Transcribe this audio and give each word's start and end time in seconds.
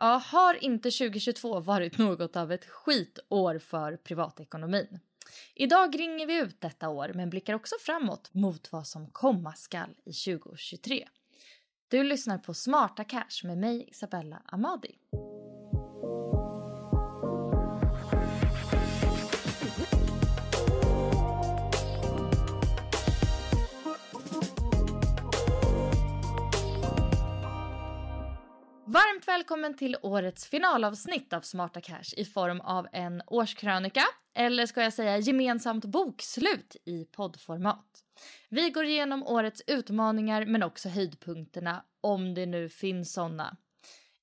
Ja, 0.00 0.22
har 0.26 0.64
inte 0.64 0.90
2022 0.90 1.60
varit 1.60 1.98
något 1.98 2.36
av 2.36 2.52
ett 2.52 2.64
skitår 2.64 3.58
för 3.58 3.96
privatekonomin? 3.96 5.00
Idag 5.54 5.98
ringer 5.98 6.26
vi 6.26 6.40
ut 6.40 6.60
detta 6.60 6.88
år 6.88 7.12
men 7.14 7.30
blickar 7.30 7.54
också 7.54 7.74
framåt 7.80 8.34
mot 8.34 8.72
vad 8.72 8.86
som 8.86 9.10
komma 9.10 9.52
skall 9.52 9.90
i 10.04 10.12
2023. 10.12 11.08
Du 11.88 12.02
lyssnar 12.02 12.38
på 12.38 12.54
Smarta 12.54 13.04
Cash 13.04 13.44
med 13.44 13.58
mig 13.58 13.88
Isabella 13.88 14.42
Amadi. 14.46 14.94
Varmt 28.90 29.28
välkommen 29.28 29.76
till 29.76 29.96
årets 30.02 30.46
finalavsnitt 30.46 31.32
av 31.32 31.40
Smarta 31.40 31.80
Cash 31.80 32.14
i 32.16 32.24
form 32.24 32.60
av 32.60 32.86
en 32.92 33.22
årskrönika, 33.26 34.02
eller 34.34 34.66
ska 34.66 34.82
jag 34.82 34.92
säga 34.92 35.18
gemensamt 35.18 35.84
bokslut 35.84 36.76
i 36.84 37.04
poddformat. 37.04 38.04
Vi 38.48 38.70
går 38.70 38.84
igenom 38.84 39.22
årets 39.22 39.62
utmaningar 39.66 40.46
men 40.46 40.62
också 40.62 40.88
höjdpunkterna, 40.88 41.84
om 42.00 42.34
det 42.34 42.46
nu 42.46 42.68
finns 42.68 43.12
sådana. 43.12 43.56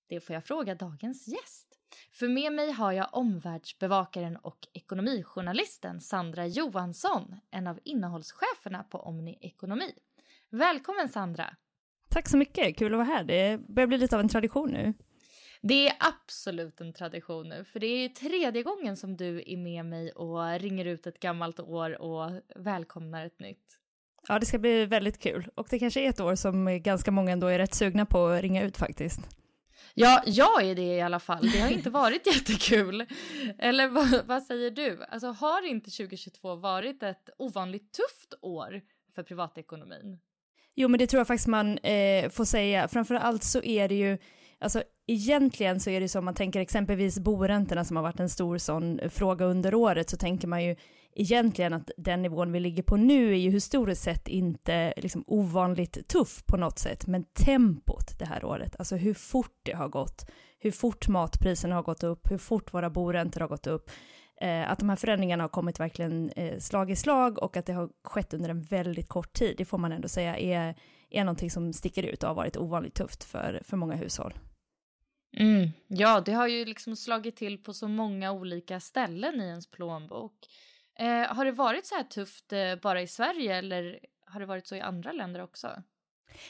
Det 0.10 0.20
får 0.20 0.34
jag 0.34 0.46
fråga 0.46 0.76
dagens 0.76 1.28
gäst. 1.28 1.68
För 2.12 2.28
med 2.28 2.54
mig 2.54 2.72
har 2.72 2.92
jag 2.92 3.10
omvärldsbevakaren 3.12 4.38
och 4.38 4.68
ekonomijournalisten 4.74 6.02
Sandra 6.02 6.48
Johansson, 6.48 7.36
en 7.52 7.68
av 7.68 7.80
innehållscheferna 7.84 8.84
på 8.84 9.00
Omni 9.00 9.38
Ekonomi. 9.42 9.94
Välkommen 10.50 11.10
Sandra! 11.10 11.56
Tack 12.16 12.30
så 12.30 12.38
mycket, 12.38 12.78
kul 12.78 12.94
att 12.94 12.98
vara 12.98 13.08
här. 13.08 13.24
Det 13.24 13.60
börjar 13.68 13.88
bli 13.88 13.98
lite 13.98 14.16
av 14.16 14.20
en 14.20 14.30
tradition 14.30 14.72
nu. 14.72 14.94
Det 15.62 15.88
är 15.88 15.96
absolut 16.00 16.82
en 16.82 16.94
tradition 16.94 17.50
nu, 17.50 17.64
för 17.64 17.80
det 17.80 17.88
är 17.88 18.10
tredje 18.10 18.64
gången 18.64 18.98
som 18.98 19.18
du 19.18 19.44
är 19.48 19.58
med 19.58 19.86
mig 19.86 20.12
och 20.12 20.60
ringer 20.60 20.86
ut 20.86 21.08
ett 21.08 21.20
gammalt 21.20 21.60
år 21.60 22.02
och 22.02 22.32
välkomnar 22.56 23.26
ett 23.26 23.40
nytt. 23.40 23.80
Ja, 24.28 24.40
det 24.40 24.46
ska 24.46 24.58
bli 24.58 24.86
väldigt 24.86 25.20
kul. 25.20 25.48
Och 25.56 25.68
det 25.70 25.80
kanske 25.80 26.02
är 26.02 26.10
ett 26.10 26.20
år 26.20 26.36
som 26.36 26.84
ganska 26.84 27.12
många 27.12 27.32
ändå 27.32 27.48
är 27.48 27.58
rätt 27.58 27.74
sugna 27.74 28.06
på 28.06 28.26
att 28.26 28.42
ringa 28.42 28.64
ut 28.64 28.78
faktiskt. 28.78 29.20
Ja, 29.94 30.24
jag 30.26 30.64
är 30.64 30.76
det 30.76 30.96
i 30.96 31.02
alla 31.02 31.20
fall. 31.20 31.50
Det 31.52 31.60
har 31.60 31.70
inte 31.70 31.90
varit 31.90 32.28
jättekul. 32.36 33.06
Eller 33.60 33.88
vad, 33.88 34.26
vad 34.26 34.44
säger 34.44 34.72
du? 34.72 35.04
Alltså, 35.10 35.28
har 35.28 35.68
inte 35.68 35.92
2022 35.92 36.56
varit 36.56 37.04
ett 37.04 37.30
ovanligt 37.38 37.94
tufft 37.94 38.34
år 38.42 38.82
för 39.16 39.24
privatekonomin? 39.24 40.20
Jo, 40.76 40.88
men 40.88 40.98
det 40.98 41.08
tror 41.08 41.20
jag 41.20 41.28
faktiskt 41.28 41.48
man 41.48 41.78
eh, 41.78 42.30
får 42.30 42.46
säga. 42.46 42.88
Framför 42.88 43.16
allt 43.16 43.44
så 43.44 43.64
är 43.64 43.90
det 43.90 43.96
ju, 43.96 44.18
alltså 44.60 44.84
egentligen 45.08 45.80
så 45.80 45.90
är 45.90 46.02
det 46.02 46.10
som 46.10 46.26
man 46.26 46.34
tänker 46.34 46.60
exempelvis 46.60 47.20
boräntorna 47.20 47.86
som 47.86 47.96
har 47.96 48.04
varit 48.04 48.20
en 48.20 48.30
stor 48.30 48.58
sån 48.58 49.00
fråga 49.10 49.46
under 49.46 49.76
året, 49.76 50.10
så 50.10 50.18
tänker 50.18 50.48
man 50.48 50.64
ju 50.64 50.76
egentligen 51.16 51.74
att 51.74 51.92
den 51.98 52.22
nivån 52.22 52.52
vi 52.52 52.60
ligger 52.60 52.84
på 52.84 52.98
nu 52.98 53.32
är 53.32 53.38
ju 53.38 53.52
historiskt 53.52 54.04
sett 54.04 54.28
inte 54.28 54.94
liksom 54.98 55.24
ovanligt 55.28 56.08
tuff 56.08 56.44
på 56.46 56.58
något 56.58 56.80
sätt, 56.80 57.08
men 57.08 57.24
tempot 57.24 58.20
det 58.20 58.26
här 58.26 58.46
året, 58.46 58.76
alltså 58.80 58.96
hur 58.96 59.14
fort 59.14 59.60
det 59.64 59.74
har 59.74 59.88
gått, 59.88 60.30
hur 60.60 60.72
fort 60.72 61.08
matpriserna 61.08 61.76
har 61.76 61.84
gått 61.84 62.04
upp, 62.04 62.32
hur 62.32 62.38
fort 62.38 62.74
våra 62.74 62.90
boräntor 62.90 63.42
har 63.42 63.48
gått 63.48 63.68
upp, 63.68 63.90
Eh, 64.42 64.72
att 64.72 64.80
de 64.80 64.90
här 64.90 64.96
förändringarna 64.96 65.44
har 65.44 65.50
kommit 65.50 65.80
verkligen 65.80 66.30
eh, 66.30 66.60
slag 66.60 66.92
i 66.92 66.96
slag 66.96 67.44
och 67.44 67.58
att 67.58 67.66
det 67.66 67.74
har 67.74 67.90
skett 68.04 68.34
under 68.34 68.50
en 68.50 68.62
väldigt 68.62 69.08
kort 69.08 69.34
tid, 69.34 69.56
det 69.58 69.66
får 69.66 69.78
man 69.78 69.92
ändå 69.92 70.08
säga 70.08 70.38
är, 70.38 70.76
är 71.10 71.24
någonting 71.24 71.52
som 71.52 71.74
sticker 71.74 72.04
ut 72.04 72.24
och 72.24 72.30
har 72.30 72.36
varit 72.36 72.58
ovanligt 72.58 72.94
tufft 72.94 73.24
för, 73.24 73.62
för 73.66 73.78
många 73.78 73.96
hushåll. 73.96 74.34
Mm. 75.38 75.70
Ja, 75.88 76.22
det 76.22 76.32
har 76.32 76.48
ju 76.48 76.66
liksom 76.66 76.96
slagit 76.96 77.36
till 77.36 77.64
på 77.64 77.74
så 77.74 77.88
många 77.88 78.32
olika 78.32 78.80
ställen 78.80 79.42
i 79.42 79.44
ens 79.44 79.72
plånbok. 79.72 80.34
Eh, 81.00 81.36
har 81.36 81.46
det 81.46 81.52
varit 81.52 81.86
så 81.86 81.96
här 81.96 82.04
tufft 82.04 82.54
eh, 82.54 82.76
bara 82.82 83.02
i 83.02 83.08
Sverige 83.08 83.56
eller 83.56 84.00
har 84.26 84.40
det 84.40 84.46
varit 84.46 84.68
så 84.68 84.76
i 84.76 84.82
andra 84.82 85.12
länder 85.12 85.42
också? 85.42 85.84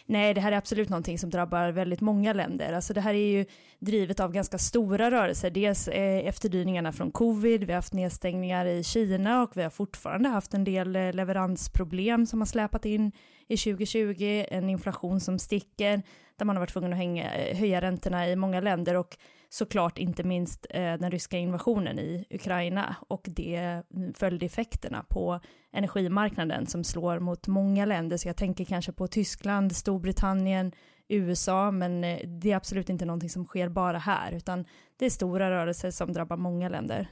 Nej, 0.05 0.33
det 0.33 0.41
här 0.41 0.51
är 0.51 0.57
absolut 0.57 0.89
någonting 0.89 1.19
som 1.19 1.29
drabbar 1.29 1.69
väldigt 1.69 2.01
många 2.01 2.33
länder. 2.33 2.73
Alltså 2.73 2.93
det 2.93 3.01
här 3.01 3.13
är 3.13 3.37
ju 3.37 3.45
drivet 3.79 4.19
av 4.19 4.31
ganska 4.31 4.57
stora 4.57 5.11
rörelser. 5.11 5.49
Dels 5.49 5.87
eh, 5.87 6.27
efterdyningarna 6.27 6.91
från 6.91 7.11
covid, 7.11 7.63
vi 7.63 7.71
har 7.71 7.77
haft 7.77 7.93
nedstängningar 7.93 8.65
i 8.65 8.83
Kina 8.83 9.43
och 9.43 9.51
vi 9.53 9.63
har 9.63 9.69
fortfarande 9.69 10.29
haft 10.29 10.53
en 10.53 10.63
del 10.63 10.95
eh, 10.95 11.13
leveransproblem 11.13 12.25
som 12.25 12.41
har 12.41 12.45
släpat 12.45 12.85
in 12.85 13.11
i 13.47 13.57
2020, 13.57 14.45
en 14.49 14.69
inflation 14.69 15.19
som 15.19 15.39
sticker, 15.39 16.01
där 16.35 16.45
man 16.45 16.55
har 16.55 16.61
varit 16.61 16.73
tvungen 16.73 16.93
att 16.93 16.97
hänga, 16.97 17.33
eh, 17.33 17.57
höja 17.57 17.81
räntorna 17.81 18.29
i 18.29 18.35
många 18.35 18.61
länder 18.61 18.95
och 18.95 19.17
såklart 19.49 19.97
inte 19.97 20.23
minst 20.23 20.65
eh, 20.69 20.93
den 20.93 21.11
ryska 21.11 21.37
invasionen 21.37 21.99
i 21.99 22.25
Ukraina 22.29 22.95
och 23.07 23.25
de 23.29 23.55
mm, 23.55 24.13
följdeffekterna 24.13 25.03
på 25.09 25.39
energimarknaden 25.73 26.67
som 26.67 26.83
slår 26.83 27.19
mot 27.19 27.47
många 27.47 27.85
länder. 27.85 28.17
Så 28.17 28.27
jag 28.27 28.37
tänker 28.37 28.65
kanske 28.65 28.91
på 28.91 29.07
Tyskland, 29.07 29.75
Storbritannien, 29.75 30.71
USA, 31.07 31.71
men 31.71 32.03
eh, 32.03 32.27
det 32.27 32.51
är 32.51 32.55
absolut 32.55 32.89
inte 32.89 33.05
någonting 33.05 33.29
som 33.29 33.45
sker 33.45 33.69
bara 33.69 33.97
här, 33.97 34.31
utan 34.31 34.65
det 34.97 35.05
är 35.05 35.09
stora 35.09 35.51
rörelser 35.51 35.91
som 35.91 36.13
drabbar 36.13 36.37
många 36.37 36.69
länder. 36.69 37.07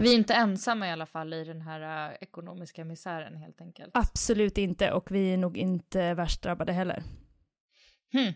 Vi 0.00 0.12
är 0.12 0.14
inte 0.14 0.34
ensamma 0.34 0.88
i 0.88 0.90
alla 0.90 1.06
fall 1.06 1.32
i 1.32 1.44
den 1.44 1.60
här 1.60 2.10
uh, 2.10 2.16
ekonomiska 2.20 2.84
misären 2.84 3.36
helt 3.36 3.60
enkelt. 3.60 3.90
Absolut 3.94 4.58
inte, 4.58 4.92
och 4.92 5.10
vi 5.10 5.32
är 5.32 5.36
nog 5.36 5.56
inte 5.56 6.14
värst 6.14 6.42
drabbade 6.42 6.72
heller. 6.72 7.02
Hmm. 8.12 8.32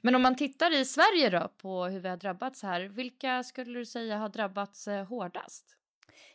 Men 0.00 0.14
om 0.14 0.22
man 0.22 0.36
tittar 0.36 0.80
i 0.80 0.84
Sverige 0.84 1.30
då 1.30 1.52
på 1.62 1.84
hur 1.84 2.00
vi 2.00 2.08
har 2.08 2.16
drabbats 2.16 2.62
här, 2.62 2.80
vilka 2.80 3.42
skulle 3.42 3.78
du 3.78 3.86
säga 3.86 4.18
har 4.18 4.28
drabbats 4.28 4.88
eh, 4.88 5.04
hårdast? 5.06 5.76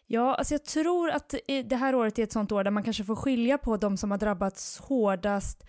Ja, 0.08 0.36
alltså 0.36 0.54
jag 0.54 0.66
tror 0.66 1.10
att 1.10 1.36
det 1.66 1.76
här 1.76 1.96
året 1.96 2.20
är 2.20 2.24
ett 2.24 2.32
sånt 2.32 2.52
år 2.52 2.64
där 2.64 2.72
man 2.72 2.84
kanske 2.84 3.04
får 3.04 3.16
skilja 3.16 3.58
på 3.58 3.78
de 3.78 3.98
som 3.98 4.12
har 4.12 4.18
drabbats 4.18 4.80
hårdast 4.80 5.66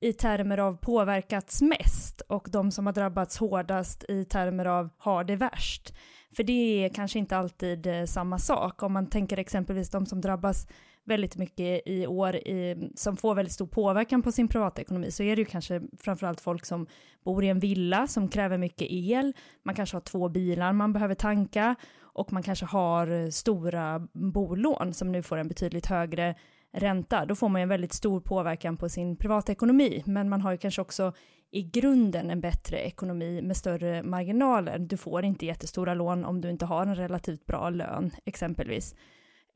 i 0.00 0.12
termer 0.12 0.58
av 0.58 0.76
påverkats 0.76 1.62
mest 1.62 2.20
och 2.20 2.48
de 2.50 2.70
som 2.70 2.86
har 2.86 2.92
drabbats 2.92 3.38
hårdast 3.38 4.04
i 4.08 4.24
termer 4.24 4.64
av 4.64 4.90
har 4.98 5.24
det 5.24 5.36
värst. 5.36 5.94
För 6.36 6.42
det 6.42 6.84
är 6.84 6.88
kanske 6.88 7.18
inte 7.18 7.36
alltid 7.36 7.86
eh, 7.86 8.04
samma 8.04 8.38
sak. 8.38 8.82
Om 8.82 8.92
man 8.92 9.06
tänker 9.06 9.38
exempelvis 9.38 9.90
de 9.90 10.06
som 10.06 10.20
drabbas 10.20 10.66
väldigt 11.04 11.36
mycket 11.36 11.82
i 11.86 12.06
år 12.06 12.36
i, 12.36 12.90
som 12.94 13.16
får 13.16 13.34
väldigt 13.34 13.52
stor 13.52 13.66
påverkan 13.66 14.22
på 14.22 14.32
sin 14.32 14.48
privatekonomi 14.48 15.10
så 15.10 15.22
är 15.22 15.36
det 15.36 15.42
ju 15.42 15.46
kanske 15.46 15.82
framförallt 15.98 16.40
folk 16.40 16.66
som 16.66 16.86
bor 17.24 17.44
i 17.44 17.48
en 17.48 17.60
villa 17.60 18.06
som 18.06 18.28
kräver 18.28 18.58
mycket 18.58 18.86
el, 18.90 19.32
man 19.62 19.74
kanske 19.74 19.96
har 19.96 20.00
två 20.00 20.28
bilar 20.28 20.72
man 20.72 20.92
behöver 20.92 21.14
tanka 21.14 21.74
och 22.00 22.32
man 22.32 22.42
kanske 22.42 22.66
har 22.66 23.24
eh, 23.24 23.28
stora 23.28 24.08
bolån 24.12 24.94
som 24.94 25.12
nu 25.12 25.22
får 25.22 25.36
en 25.36 25.48
betydligt 25.48 25.86
högre 25.86 26.34
ränta. 26.72 27.26
Då 27.26 27.34
får 27.34 27.48
man 27.48 27.62
en 27.62 27.68
väldigt 27.68 27.92
stor 27.92 28.20
påverkan 28.20 28.76
på 28.76 28.88
sin 28.88 29.16
privatekonomi, 29.16 30.02
men 30.06 30.28
man 30.28 30.40
har 30.40 30.52
ju 30.52 30.58
kanske 30.58 30.82
också 30.82 31.12
i 31.50 31.62
grunden 31.62 32.30
en 32.30 32.40
bättre 32.40 32.78
ekonomi 32.78 33.42
med 33.42 33.56
större 33.56 34.02
marginaler. 34.02 34.78
Du 34.78 34.96
får 34.96 35.24
inte 35.24 35.46
jättestora 35.46 35.94
lån 35.94 36.24
om 36.24 36.40
du 36.40 36.50
inte 36.50 36.64
har 36.64 36.86
en 36.86 36.94
relativt 36.94 37.46
bra 37.46 37.70
lön, 37.70 38.10
exempelvis. 38.24 38.94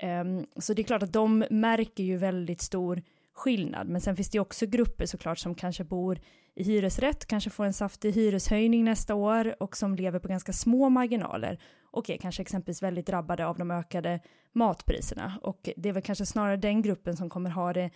Um, 0.03 0.47
så 0.57 0.75
det 0.75 0.83
är 0.83 0.85
klart 0.85 1.03
att 1.03 1.13
de 1.13 1.45
märker 1.51 2.05
ju 2.05 2.17
väldigt 2.17 2.61
stor 2.61 3.03
skillnad, 3.35 3.89
men 3.89 4.01
sen 4.01 4.17
finns 4.17 4.31
det 4.31 4.37
ju 4.37 4.43
också 4.43 4.67
grupper 4.67 5.07
såklart 5.07 5.39
som 5.39 5.55
kanske 5.55 5.85
bor 5.85 6.21
i 6.55 6.65
hyresrätt, 6.65 7.27
kanske 7.27 7.51
får 7.51 7.65
en 7.65 7.73
saftig 7.73 8.13
hyreshöjning 8.13 8.85
nästa 8.85 9.15
år 9.15 9.63
och 9.63 9.77
som 9.77 9.95
lever 9.95 10.19
på 10.19 10.29
ganska 10.29 10.53
små 10.53 10.89
marginaler 10.89 11.59
och 11.95 12.11
är 12.11 12.17
kanske 12.17 12.43
exempelvis 12.43 12.83
väldigt 12.83 13.07
drabbade 13.07 13.47
av 13.47 13.59
de 13.59 13.71
ökade 13.71 14.21
matpriserna. 14.53 15.39
Och 15.43 15.69
det 15.77 15.89
är 15.89 15.93
väl 15.93 16.03
kanske 16.03 16.27
snarare 16.27 16.57
den 16.57 16.83
gruppen 16.83 17.17
som 17.17 17.31
kommer 17.31 17.51
ha 17.51 17.73
det 17.73 17.91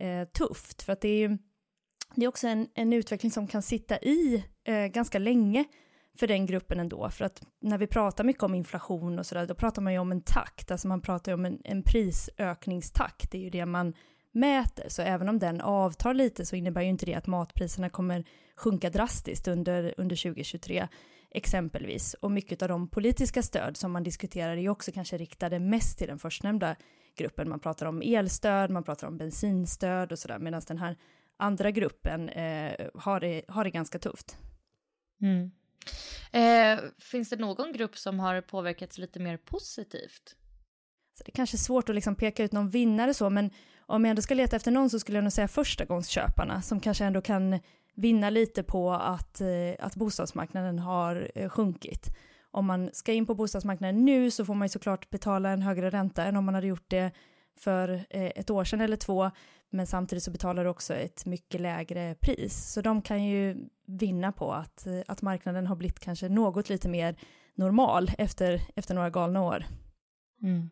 eh, 0.00 0.24
tufft, 0.24 0.82
för 0.82 0.92
att 0.92 1.00
det 1.00 1.08
är 1.08 1.18
ju 1.18 1.38
det 2.14 2.24
är 2.24 2.28
också 2.28 2.48
en, 2.48 2.68
en 2.74 2.92
utveckling 2.92 3.32
som 3.32 3.46
kan 3.46 3.62
sitta 3.62 3.98
i 3.98 4.44
eh, 4.64 4.86
ganska 4.86 5.18
länge 5.18 5.64
för 6.18 6.26
den 6.26 6.46
gruppen 6.46 6.80
ändå. 6.80 7.10
För 7.10 7.24
att 7.24 7.42
när 7.60 7.78
vi 7.78 7.86
pratar 7.86 8.24
mycket 8.24 8.42
om 8.42 8.54
inflation 8.54 9.18
och 9.18 9.26
sådär, 9.26 9.46
då 9.46 9.54
pratar 9.54 9.82
man 9.82 9.92
ju 9.92 9.98
om 9.98 10.12
en 10.12 10.22
takt, 10.22 10.70
alltså 10.70 10.88
man 10.88 11.00
pratar 11.00 11.32
ju 11.32 11.34
om 11.34 11.44
en, 11.44 11.58
en 11.64 11.82
prisökningstakt, 11.82 13.30
det 13.30 13.38
är 13.38 13.42
ju 13.42 13.50
det 13.50 13.66
man 13.66 13.94
mäter. 14.32 14.84
Så 14.88 15.02
även 15.02 15.28
om 15.28 15.38
den 15.38 15.60
avtar 15.60 16.14
lite 16.14 16.46
så 16.46 16.56
innebär 16.56 16.82
ju 16.82 16.88
inte 16.88 17.06
det 17.06 17.14
att 17.14 17.26
matpriserna 17.26 17.88
kommer 17.90 18.24
sjunka 18.56 18.90
drastiskt 18.90 19.48
under, 19.48 19.94
under 19.96 20.16
2023 20.16 20.88
exempelvis. 21.34 22.14
Och 22.14 22.30
mycket 22.30 22.62
av 22.62 22.68
de 22.68 22.88
politiska 22.88 23.42
stöd 23.42 23.76
som 23.76 23.92
man 23.92 24.02
diskuterar 24.02 24.56
är 24.56 24.68
också 24.68 24.92
kanske 24.92 25.16
riktade 25.16 25.58
mest 25.58 25.98
till 25.98 26.08
den 26.08 26.18
förstnämnda 26.18 26.76
gruppen. 27.16 27.48
Man 27.48 27.60
pratar 27.60 27.86
om 27.86 28.02
elstöd, 28.02 28.70
man 28.70 28.84
pratar 28.84 29.06
om 29.06 29.18
bensinstöd 29.18 30.12
och 30.12 30.18
sådär, 30.18 30.38
medan 30.38 30.62
den 30.66 30.78
här 30.78 30.96
andra 31.36 31.70
gruppen 31.70 32.28
eh, 32.28 32.88
har, 32.94 33.20
det, 33.20 33.42
har 33.48 33.64
det 33.64 33.70
ganska 33.70 33.98
tufft. 33.98 34.38
Mm. 35.22 35.50
Eh, 36.32 36.84
finns 36.98 37.30
det 37.30 37.36
någon 37.36 37.72
grupp 37.72 37.98
som 37.98 38.20
har 38.20 38.40
påverkats 38.40 38.98
lite 38.98 39.20
mer 39.20 39.36
positivt? 39.36 40.36
Så 41.18 41.24
det 41.24 41.30
är 41.30 41.34
kanske 41.34 41.56
är 41.56 41.58
svårt 41.58 41.88
att 41.88 41.94
liksom 41.94 42.14
peka 42.14 42.44
ut 42.44 42.52
någon 42.52 42.70
vinnare 42.70 43.14
så, 43.14 43.30
men 43.30 43.50
om 43.78 44.04
jag 44.04 44.10
ändå 44.10 44.22
ska 44.22 44.34
leta 44.34 44.56
efter 44.56 44.70
någon 44.70 44.90
så 44.90 45.00
skulle 45.00 45.18
jag 45.18 45.24
nog 45.24 45.32
säga 45.32 45.48
förstagångsköparna 45.48 46.62
som 46.62 46.80
kanske 46.80 47.04
ändå 47.04 47.20
kan 47.20 47.60
vinna 47.94 48.30
lite 48.30 48.62
på 48.62 48.92
att, 48.92 49.40
eh, 49.40 49.48
att 49.78 49.96
bostadsmarknaden 49.96 50.78
har 50.78 51.30
eh, 51.34 51.48
sjunkit. 51.48 52.16
Om 52.50 52.66
man 52.66 52.90
ska 52.92 53.12
in 53.12 53.26
på 53.26 53.34
bostadsmarknaden 53.34 54.04
nu 54.04 54.30
så 54.30 54.44
får 54.44 54.54
man 54.54 54.64
ju 54.64 54.70
såklart 54.70 55.10
betala 55.10 55.50
en 55.50 55.62
högre 55.62 55.90
ränta 55.90 56.24
än 56.24 56.36
om 56.36 56.44
man 56.44 56.54
hade 56.54 56.66
gjort 56.66 56.90
det 56.90 57.10
för 57.58 57.88
eh, 58.10 58.32
ett 58.36 58.50
år 58.50 58.64
sedan 58.64 58.80
eller 58.80 58.96
två, 58.96 59.30
men 59.70 59.86
samtidigt 59.86 60.24
så 60.24 60.30
betalar 60.30 60.64
du 60.64 60.70
också 60.70 60.94
ett 60.94 61.26
mycket 61.26 61.60
lägre 61.60 62.14
pris. 62.14 62.72
Så 62.72 62.80
de 62.80 63.02
kan 63.02 63.24
ju 63.24 63.68
vinna 63.86 64.32
på 64.32 64.52
att, 64.52 64.86
att 65.06 65.22
marknaden 65.22 65.66
har 65.66 65.76
blivit 65.76 66.00
kanske 66.00 66.28
något 66.28 66.68
lite 66.68 66.88
mer 66.88 67.16
normal 67.54 68.10
efter, 68.18 68.60
efter 68.76 68.94
några 68.94 69.10
galna 69.10 69.42
år. 69.42 69.64
Mm. 70.42 70.70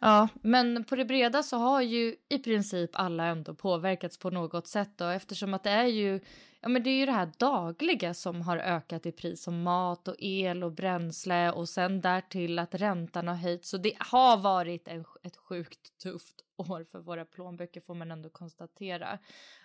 Ja, 0.00 0.28
men 0.42 0.84
på 0.84 0.96
det 0.96 1.04
breda 1.04 1.42
så 1.42 1.56
har 1.56 1.82
ju 1.82 2.16
i 2.28 2.38
princip 2.38 2.90
alla 2.92 3.26
ändå 3.26 3.54
påverkats 3.54 4.18
på 4.18 4.30
något 4.30 4.66
sätt 4.66 5.00
och 5.00 5.12
eftersom 5.12 5.54
att 5.54 5.62
det 5.62 5.70
är 5.70 5.86
ju 5.86 6.20
ja 6.60 6.68
men 6.68 6.82
det 6.82 6.90
är 6.90 6.98
ju 6.98 7.06
det 7.06 7.12
här 7.12 7.30
dagliga 7.38 8.14
som 8.14 8.42
har 8.42 8.56
ökat 8.56 9.06
i 9.06 9.12
pris 9.12 9.42
som 9.42 9.62
mat 9.62 10.08
och 10.08 10.16
el 10.18 10.64
och 10.64 10.72
bränsle 10.72 11.52
och 11.52 11.68
sen 11.68 12.00
därtill 12.00 12.58
att 12.58 12.74
räntan 12.74 13.28
har 13.28 13.34
höjts 13.34 13.68
så 13.68 13.76
det 13.76 13.94
har 13.98 14.36
varit 14.36 14.88
en, 14.88 15.04
ett 15.22 15.36
sjukt 15.36 15.98
tufft 15.98 16.44
år 16.56 16.84
för 16.84 16.98
våra 16.98 17.24
plånböcker 17.24 17.80
får 17.80 17.94
man 17.94 18.10
ändå 18.10 18.30
konstatera. 18.30 19.18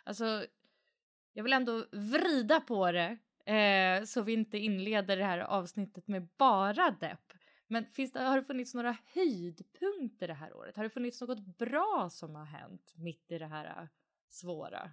Alltså, 0.04 0.46
jag 1.34 1.44
vill 1.44 1.54
ändå 1.54 1.86
vrida 1.92 2.60
på 2.60 2.92
det 2.92 3.18
eh, 3.54 4.04
så 4.04 4.22
vi 4.22 4.34
inte 4.34 4.58
inleder 4.58 5.18
det 5.18 5.26
här 5.26 5.40
avsnittet 5.40 6.08
med 6.08 6.28
bara 6.38 6.92
depp. 6.92 7.34
Men 7.68 7.86
finns 7.86 8.12
det, 8.12 8.20
har 8.20 8.38
det 8.38 8.44
funnits 8.44 8.74
några 8.74 8.98
höjdpunkter 9.14 10.28
det 10.28 10.34
här 10.34 10.54
året? 10.54 10.76
Har 10.76 10.84
det 10.84 10.90
funnits 10.90 11.22
något 11.22 11.58
bra 11.58 12.10
som 12.12 12.36
har 12.36 12.46
hänt 12.46 12.94
mitt 12.96 13.32
i 13.32 13.38
det 13.38 13.48
här 13.48 13.66
äh, 13.66 13.88
svåra? 14.30 14.92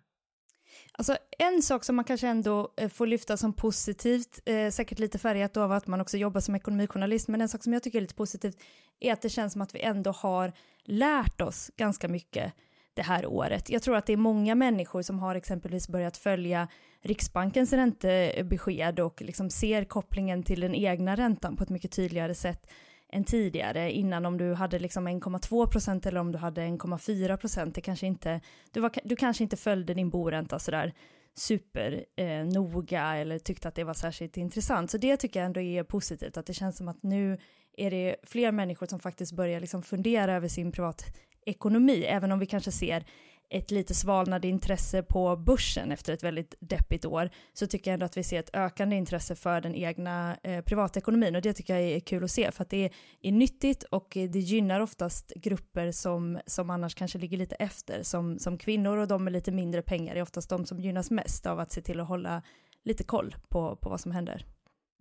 Alltså 0.92 1.16
en 1.38 1.62
sak 1.62 1.84
som 1.84 1.96
man 1.96 2.04
kanske 2.04 2.28
ändå 2.28 2.72
eh, 2.76 2.88
får 2.88 3.06
lyfta 3.06 3.36
som 3.36 3.52
positivt, 3.52 4.40
eh, 4.44 4.70
säkert 4.70 4.98
lite 4.98 5.18
färgat 5.18 5.56
av 5.56 5.72
att 5.72 5.86
man 5.86 6.00
också 6.00 6.16
jobbar 6.16 6.40
som 6.40 6.54
ekonomijournalist, 6.54 7.28
men 7.28 7.40
en 7.40 7.48
sak 7.48 7.62
som 7.62 7.72
jag 7.72 7.82
tycker 7.82 7.98
är 7.98 8.02
lite 8.02 8.14
positivt 8.14 8.62
är 9.00 9.12
att 9.12 9.22
det 9.22 9.28
känns 9.28 9.52
som 9.52 9.62
att 9.62 9.74
vi 9.74 9.80
ändå 9.80 10.10
har 10.10 10.52
lärt 10.84 11.40
oss 11.40 11.70
ganska 11.76 12.08
mycket 12.08 12.52
det 12.94 13.02
här 13.02 13.26
året. 13.26 13.70
Jag 13.70 13.82
tror 13.82 13.96
att 13.96 14.06
det 14.06 14.12
är 14.12 14.16
många 14.16 14.54
människor 14.54 15.02
som 15.02 15.18
har 15.18 15.34
exempelvis 15.34 15.88
börjat 15.88 16.16
följa 16.16 16.68
Riksbankens 17.02 17.72
räntebesked 17.72 19.00
och 19.00 19.22
liksom 19.22 19.50
ser 19.50 19.84
kopplingen 19.84 20.42
till 20.42 20.60
den 20.60 20.74
egna 20.74 21.16
räntan 21.16 21.56
på 21.56 21.62
ett 21.62 21.70
mycket 21.70 21.92
tydligare 21.92 22.34
sätt 22.34 22.70
än 23.12 23.24
tidigare. 23.24 23.92
Innan 23.92 24.26
om 24.26 24.38
du 24.38 24.54
hade 24.54 24.78
liksom 24.78 25.08
1,2 25.08 25.66
procent 25.66 26.06
eller 26.06 26.20
om 26.20 26.32
du 26.32 26.38
hade 26.38 26.60
1,4 26.60 27.36
procent, 27.36 27.74
det 27.74 27.80
kanske 27.80 28.06
inte, 28.06 28.40
du, 28.72 28.80
var, 28.80 28.92
du 29.04 29.16
kanske 29.16 29.42
inte 29.42 29.56
följde 29.56 29.94
din 29.94 30.10
boränta 30.10 30.58
sådär 30.58 30.92
supernoga 31.34 33.14
eh, 33.14 33.20
eller 33.20 33.38
tyckte 33.38 33.68
att 33.68 33.74
det 33.74 33.84
var 33.84 33.94
särskilt 33.94 34.36
intressant. 34.36 34.90
Så 34.90 34.98
det 34.98 35.16
tycker 35.16 35.40
jag 35.40 35.46
ändå 35.46 35.60
är 35.60 35.82
positivt, 35.82 36.36
att 36.36 36.46
det 36.46 36.54
känns 36.54 36.76
som 36.76 36.88
att 36.88 37.02
nu 37.02 37.38
är 37.76 37.90
det 37.90 38.16
fler 38.22 38.52
människor 38.52 38.86
som 38.86 38.98
faktiskt 38.98 39.32
börjar 39.32 39.60
liksom 39.60 39.82
fundera 39.82 40.34
över 40.34 40.48
sin 40.48 40.72
privat 40.72 41.04
ekonomi, 41.46 42.04
även 42.04 42.32
om 42.32 42.38
vi 42.38 42.46
kanske 42.46 42.72
ser 42.72 43.04
ett 43.50 43.70
lite 43.70 43.94
svalnade 43.94 44.48
intresse 44.48 45.02
på 45.02 45.36
börsen 45.36 45.92
efter 45.92 46.12
ett 46.12 46.24
väldigt 46.24 46.54
deppigt 46.60 47.04
år, 47.04 47.30
så 47.52 47.66
tycker 47.66 47.90
jag 47.90 47.94
ändå 47.94 48.06
att 48.06 48.16
vi 48.16 48.22
ser 48.22 48.40
ett 48.40 48.56
ökande 48.56 48.96
intresse 48.96 49.34
för 49.34 49.60
den 49.60 49.74
egna 49.74 50.36
eh, 50.42 50.60
privatekonomin 50.60 51.36
och 51.36 51.42
det 51.42 51.52
tycker 51.52 51.74
jag 51.74 51.82
är 51.82 52.00
kul 52.00 52.24
att 52.24 52.30
se 52.30 52.50
för 52.50 52.62
att 52.62 52.70
det 52.70 52.84
är, 52.84 52.90
är 53.22 53.32
nyttigt 53.32 53.82
och 53.82 54.08
det 54.12 54.38
gynnar 54.38 54.80
oftast 54.80 55.32
grupper 55.36 55.90
som, 55.92 56.38
som 56.46 56.70
annars 56.70 56.94
kanske 56.94 57.18
ligger 57.18 57.38
lite 57.38 57.54
efter, 57.54 58.02
som, 58.02 58.38
som 58.38 58.58
kvinnor 58.58 58.96
och 58.96 59.08
de 59.08 59.24
med 59.24 59.32
lite 59.32 59.52
mindre 59.52 59.82
pengar 59.82 60.14
är 60.14 60.22
oftast 60.22 60.50
de 60.50 60.66
som 60.66 60.80
gynnas 60.80 61.10
mest 61.10 61.46
av 61.46 61.60
att 61.60 61.72
se 61.72 61.80
till 61.80 62.00
att 62.00 62.08
hålla 62.08 62.42
lite 62.84 63.04
koll 63.04 63.36
på, 63.48 63.76
på 63.76 63.88
vad 63.90 64.00
som 64.00 64.12
händer. 64.12 64.44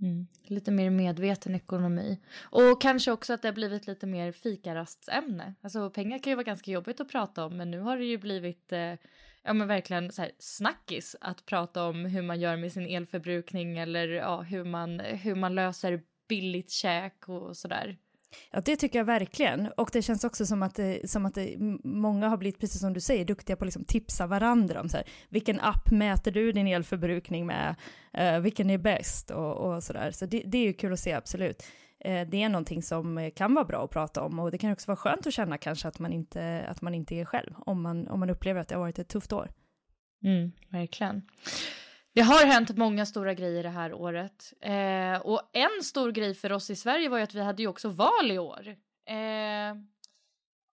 Mm. 0.03 0.27
Lite 0.43 0.71
mer 0.71 0.89
medveten 0.89 1.55
ekonomi. 1.55 2.19
Och 2.41 2.81
kanske 2.81 3.11
också 3.11 3.33
att 3.33 3.41
det 3.41 3.47
har 3.47 3.53
blivit 3.53 3.87
lite 3.87 4.05
mer 4.05 4.31
fikarastsämne. 4.31 5.53
Alltså 5.61 5.89
pengar 5.89 6.19
kan 6.19 6.31
ju 6.31 6.35
vara 6.35 6.43
ganska 6.43 6.71
jobbigt 6.71 6.99
att 6.99 7.09
prata 7.09 7.45
om 7.45 7.57
men 7.57 7.71
nu 7.71 7.79
har 7.79 7.97
det 7.97 8.05
ju 8.05 8.17
blivit 8.17 8.71
eh, 8.71 8.93
ja 9.43 9.53
men 9.53 9.67
verkligen 9.67 10.11
så 10.11 10.21
här 10.21 10.31
snackis 10.39 11.15
att 11.21 11.45
prata 11.45 11.85
om 11.85 12.05
hur 12.05 12.21
man 12.21 12.39
gör 12.39 12.57
med 12.57 12.71
sin 12.71 12.87
elförbrukning 12.87 13.77
eller 13.77 14.07
ja, 14.07 14.41
hur, 14.41 14.63
man, 14.63 14.99
hur 14.99 15.35
man 15.35 15.55
löser 15.55 16.01
billigt 16.27 16.71
käk 16.71 17.29
och 17.29 17.57
sådär. 17.57 17.97
Ja, 18.51 18.61
det 18.65 18.75
tycker 18.75 18.99
jag 18.99 19.05
verkligen. 19.05 19.67
Och 19.77 19.89
det 19.93 20.01
känns 20.01 20.23
också 20.23 20.45
som 20.45 20.63
att, 20.63 20.79
eh, 20.79 20.95
som 21.05 21.25
att 21.25 21.37
eh, 21.37 21.43
det, 21.43 21.77
många 21.83 22.29
har 22.29 22.37
blivit, 22.37 22.59
precis 22.59 22.81
som 22.81 22.93
du 22.93 22.99
säger, 22.99 23.25
duktiga 23.25 23.55
på 23.55 23.63
att 23.63 23.67
liksom 23.67 23.85
tipsa 23.85 24.27
varandra 24.27 24.81
om 24.81 24.89
så 24.89 24.97
här, 24.97 25.07
vilken 25.29 25.59
app 25.59 25.91
mäter 25.91 26.31
du 26.31 26.51
din 26.51 26.67
elförbrukning 26.67 27.45
med, 27.45 27.75
uh, 28.17 28.39
vilken 28.39 28.69
är 28.69 28.77
bäst 28.77 29.31
och, 29.31 29.57
och 29.57 29.83
sådär. 29.83 30.11
Så 30.11 30.25
det, 30.25 30.43
det, 30.45 30.57
är 30.57 30.63
ju 30.63 30.73
kul 30.73 30.93
att 30.93 30.99
se, 30.99 31.13
absolut. 31.13 31.63
Uh, 32.07 32.21
det 32.21 32.43
är 32.43 32.49
någonting 32.49 32.83
som 32.83 33.31
kan 33.35 33.53
vara 33.53 33.65
bra 33.65 33.83
att 33.83 33.91
prata 33.91 34.21
om 34.21 34.39
och 34.39 34.51
det 34.51 34.57
kan 34.57 34.71
också 34.71 34.87
vara 34.87 34.97
skönt 34.97 35.27
att 35.27 35.33
känna 35.33 35.57
kanske 35.57 35.87
att 35.87 35.99
man 35.99 36.13
inte, 36.13 36.65
att 36.67 36.81
man 36.81 36.93
inte 36.93 37.15
är 37.15 37.25
själv, 37.25 37.53
om 37.57 37.81
man, 37.81 38.07
om 38.07 38.19
man 38.19 38.29
upplever 38.29 38.61
att 38.61 38.67
det 38.67 38.75
har 38.75 38.79
varit 38.79 38.99
ett 38.99 39.09
tufft 39.09 39.33
år. 39.33 39.49
Mm, 40.23 40.51
verkligen. 40.69 41.21
Det 42.15 42.21
har 42.21 42.45
hänt 42.45 42.77
många 42.77 43.05
stora 43.05 43.33
grejer 43.33 43.63
det 43.63 43.69
här 43.69 43.93
året. 43.93 44.53
Eh, 44.61 45.21
och 45.21 45.41
en 45.53 45.83
stor 45.83 46.11
grej 46.11 46.33
för 46.33 46.51
oss 46.51 46.69
i 46.69 46.75
Sverige 46.75 47.09
var 47.09 47.17
ju 47.17 47.23
att 47.23 47.33
vi 47.33 47.41
hade 47.41 47.61
ju 47.61 47.67
också 47.67 47.89
val 47.89 48.31
i 48.31 48.39
år. 48.39 48.67
Eh, 49.05 49.75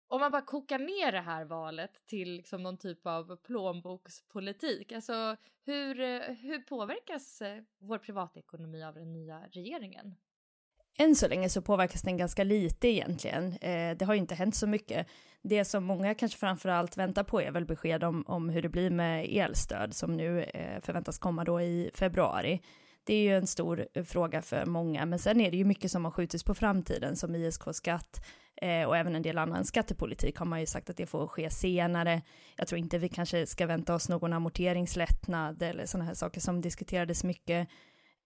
om 0.07 0.19
man 0.19 0.31
bara 0.31 0.41
kokar 0.41 0.79
ner 0.79 1.11
det 1.11 1.21
här 1.21 1.45
valet 1.45 2.05
till 2.05 2.31
liksom 2.31 2.63
någon 2.63 2.77
typ 2.77 3.07
av 3.07 3.35
plånbokspolitik, 3.35 4.91
alltså 4.91 5.35
hur, 5.65 5.95
hur 6.35 6.59
påverkas 6.59 7.41
eh, 7.41 7.63
vår 7.77 7.97
privatekonomi 7.97 8.83
av 8.83 8.93
den 8.93 9.13
nya 9.13 9.41
regeringen? 9.51 10.15
Än 10.99 11.15
så 11.15 11.27
länge 11.27 11.49
så 11.49 11.61
påverkas 11.61 12.01
den 12.01 12.17
ganska 12.17 12.43
lite 12.43 12.87
egentligen. 12.87 13.53
Eh, 13.61 13.97
det 13.97 14.05
har 14.05 14.13
ju 14.13 14.19
inte 14.19 14.35
hänt 14.35 14.55
så 14.55 14.67
mycket. 14.67 15.07
Det 15.41 15.65
som 15.65 15.83
många 15.83 16.15
kanske 16.15 16.37
framförallt 16.37 16.97
väntar 16.97 17.23
på 17.23 17.41
är 17.41 17.51
väl 17.51 17.65
besked 17.65 18.03
om, 18.03 18.23
om 18.27 18.49
hur 18.49 18.61
det 18.61 18.69
blir 18.69 18.89
med 18.89 19.25
elstöd 19.29 19.93
som 19.93 20.17
nu 20.17 20.43
eh, 20.43 20.81
förväntas 20.81 21.17
komma 21.17 21.43
då 21.43 21.61
i 21.61 21.91
februari. 21.93 22.61
Det 23.03 23.13
är 23.13 23.21
ju 23.21 23.37
en 23.37 23.47
stor 23.47 23.87
eh, 23.93 24.03
fråga 24.03 24.41
för 24.41 24.65
många, 24.65 25.05
men 25.05 25.19
sen 25.19 25.41
är 25.41 25.51
det 25.51 25.57
ju 25.57 25.65
mycket 25.65 25.91
som 25.91 26.05
har 26.05 26.11
skjutits 26.11 26.43
på 26.43 26.55
framtiden 26.55 27.15
som 27.15 27.35
ISK-skatt, 27.35 28.21
Eh, 28.61 28.87
och 28.87 28.97
även 28.97 29.15
en 29.15 29.21
del 29.21 29.37
annan 29.37 29.65
skattepolitik 29.65 30.37
har 30.37 30.45
man 30.45 30.59
ju 30.59 30.65
sagt 30.65 30.89
att 30.89 30.97
det 30.97 31.05
får 31.05 31.27
ske 31.27 31.49
senare. 31.49 32.21
Jag 32.55 32.67
tror 32.67 32.79
inte 32.79 32.97
vi 32.97 33.09
kanske 33.09 33.45
ska 33.45 33.65
vänta 33.65 33.95
oss 33.95 34.09
någon 34.09 34.33
amorteringslättnad 34.33 35.61
eller 35.61 35.85
sådana 35.85 36.05
här 36.05 36.13
saker 36.13 36.41
som 36.41 36.61
diskuterades 36.61 37.23
mycket 37.23 37.67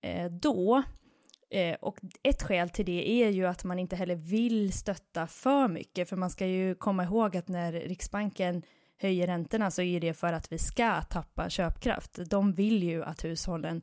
eh, 0.02 0.32
då. 0.32 0.84
Eh, 1.54 1.76
och 1.82 2.00
ett 2.24 2.44
skäl 2.44 2.70
till 2.70 2.86
det 2.86 3.10
är 3.10 3.30
ju 3.30 3.46
att 3.46 3.64
man 3.64 3.80
inte 3.80 3.96
heller 3.96 4.16
vill 4.16 4.74
stötta 4.74 5.28
för 5.28 5.68
mycket, 5.68 6.10
för 6.10 6.16
man 6.16 6.30
ska 6.30 6.46
ju 6.46 6.76
komma 6.76 7.04
ihåg 7.04 7.38
att 7.38 7.48
när 7.48 7.72
Riksbanken 7.72 8.64
höjer 9.02 9.28
räntorna 9.28 9.72
så 9.72 9.82
är 9.82 10.00
det 10.00 10.14
för 10.14 10.34
att 10.34 10.52
vi 10.52 10.58
ska 10.58 11.02
tappa 11.02 11.50
köpkraft. 11.50 12.20
De 12.30 12.54
vill 12.54 12.84
ju 12.84 13.04
att 13.04 13.26
hushållen 13.26 13.82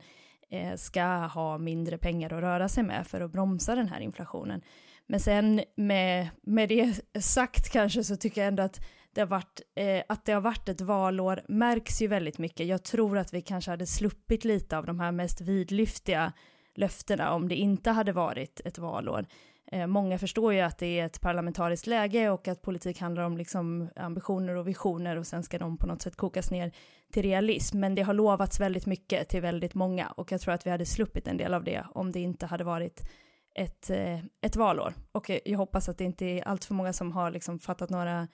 eh, 0.49 0.75
ska 0.75 1.03
ha 1.05 1.57
mindre 1.57 1.97
pengar 1.97 2.33
att 2.33 2.41
röra 2.41 2.69
sig 2.69 2.83
med 2.83 3.07
för 3.07 3.21
att 3.21 3.31
bromsa 3.31 3.75
den 3.75 3.87
här 3.87 3.99
inflationen. 3.99 4.61
Men 5.07 5.19
sen 5.19 5.61
med, 5.75 6.29
med 6.41 6.69
det 6.69 7.01
sagt 7.21 7.69
kanske 7.69 8.03
så 8.03 8.15
tycker 8.15 8.41
jag 8.41 8.47
ändå 8.47 8.63
att 8.63 8.81
det, 9.13 9.21
har 9.21 9.27
varit, 9.27 9.61
eh, 9.75 10.03
att 10.09 10.25
det 10.25 10.31
har 10.31 10.41
varit 10.41 10.69
ett 10.69 10.81
valår 10.81 11.41
märks 11.47 12.01
ju 12.01 12.07
väldigt 12.07 12.37
mycket. 12.37 12.67
Jag 12.67 12.83
tror 12.83 13.17
att 13.17 13.33
vi 13.33 13.41
kanske 13.41 13.71
hade 13.71 13.87
sluppit 13.87 14.45
lite 14.45 14.77
av 14.77 14.85
de 14.85 14.99
här 14.99 15.11
mest 15.11 15.41
vidlyftiga 15.41 16.33
löftena 16.75 17.33
om 17.33 17.47
det 17.47 17.55
inte 17.55 17.91
hade 17.91 18.11
varit 18.11 18.61
ett 18.65 18.77
valår. 18.77 19.25
Eh, 19.71 19.87
många 19.87 20.17
förstår 20.17 20.53
ju 20.53 20.59
att 20.59 20.77
det 20.77 20.99
är 20.99 21.05
ett 21.05 21.21
parlamentariskt 21.21 21.87
läge 21.87 22.29
och 22.29 22.47
att 22.47 22.61
politik 22.61 22.99
handlar 22.99 23.23
om 23.23 23.37
liksom 23.37 23.89
ambitioner 23.95 24.55
och 24.55 24.67
visioner 24.67 25.17
och 25.17 25.27
sen 25.27 25.43
ska 25.43 25.59
de 25.59 25.77
på 25.77 25.87
något 25.87 26.01
sätt 26.01 26.15
kokas 26.15 26.51
ner 26.51 26.71
till 27.11 27.23
realism. 27.23 27.79
Men 27.79 27.95
det 27.95 28.01
har 28.01 28.13
lovats 28.13 28.59
väldigt 28.59 28.85
mycket 28.85 29.29
till 29.29 29.41
väldigt 29.41 29.73
många 29.73 30.07
och 30.07 30.31
jag 30.31 30.41
tror 30.41 30.53
att 30.53 30.65
vi 30.65 30.69
hade 30.69 30.85
sluppit 30.85 31.27
en 31.27 31.37
del 31.37 31.53
av 31.53 31.63
det 31.63 31.85
om 31.93 32.11
det 32.11 32.19
inte 32.19 32.45
hade 32.45 32.63
varit 32.63 33.09
ett, 33.55 33.89
eh, 33.89 34.19
ett 34.41 34.55
valår. 34.55 34.93
Och 35.11 35.31
jag 35.45 35.57
hoppas 35.57 35.89
att 35.89 35.97
det 35.97 36.03
inte 36.03 36.25
är 36.25 36.47
allt 36.47 36.65
för 36.65 36.73
många 36.73 36.93
som 36.93 37.11
har 37.11 37.31
liksom 37.31 37.59
fattat 37.59 37.89
några 37.89 38.27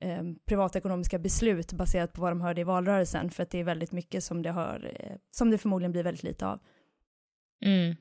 eh, 0.00 0.22
privatekonomiska 0.46 1.18
beslut 1.18 1.72
baserat 1.72 2.12
på 2.12 2.20
vad 2.20 2.30
de 2.30 2.40
hörde 2.40 2.60
i 2.60 2.64
valrörelsen, 2.64 3.30
för 3.30 3.42
att 3.42 3.50
det 3.50 3.60
är 3.60 3.64
väldigt 3.64 3.92
mycket 3.92 4.24
som 4.24 4.42
det, 4.42 4.50
har, 4.50 4.90
eh, 5.00 5.16
som 5.30 5.50
det 5.50 5.58
förmodligen 5.58 5.92
blir 5.92 6.02
väldigt 6.02 6.22
lite 6.22 6.46
av. 6.46 6.60
Mm. 7.60 7.96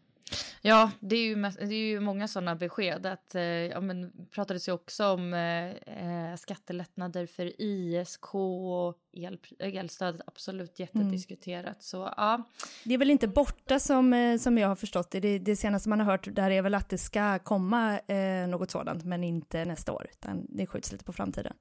Ja, 0.61 0.91
det 0.99 1.15
är 1.15 1.23
ju, 1.23 1.35
det 1.35 1.75
är 1.75 1.87
ju 1.87 1.99
många 1.99 2.27
sådana 2.27 2.55
besked. 2.55 3.05
Att, 3.05 3.35
eh, 3.35 3.43
ja, 3.43 3.81
men, 3.81 4.11
pratades 4.31 4.67
ju 4.67 4.71
också 4.71 5.07
om 5.07 5.33
eh, 5.33 5.65
eh 5.69 6.35
skattelättnader 6.37 7.25
för 7.25 7.61
ISK 7.61 8.35
och 8.35 8.97
el, 9.13 9.39
elstödet, 9.59 10.21
absolut 10.27 10.79
jättediskuterat. 10.79 11.65
Mm. 11.65 11.75
Så, 11.79 12.13
ja. 12.17 12.43
Det 12.83 12.93
är 12.93 12.97
väl 12.97 13.09
inte 13.09 13.27
borta 13.27 13.79
som, 13.79 14.13
eh, 14.13 14.37
som 14.37 14.57
jag 14.57 14.67
har 14.67 14.75
förstått 14.75 15.11
det. 15.11 15.19
det. 15.19 15.39
Det 15.39 15.55
senaste 15.55 15.89
man 15.89 15.99
har 15.99 16.11
hört 16.11 16.35
där 16.35 16.51
är 16.51 16.61
väl 16.61 16.75
att 16.75 16.89
det 16.89 16.97
ska 16.97 17.39
komma 17.39 17.99
eh, 17.99 18.47
något 18.47 18.71
sådant, 18.71 19.03
men 19.03 19.23
inte 19.23 19.65
nästa 19.65 19.91
år, 19.91 20.07
utan 20.11 20.45
det 20.49 20.67
skjuts 20.67 20.91
lite 20.91 21.03
på 21.03 21.13
framtiden. 21.13 21.53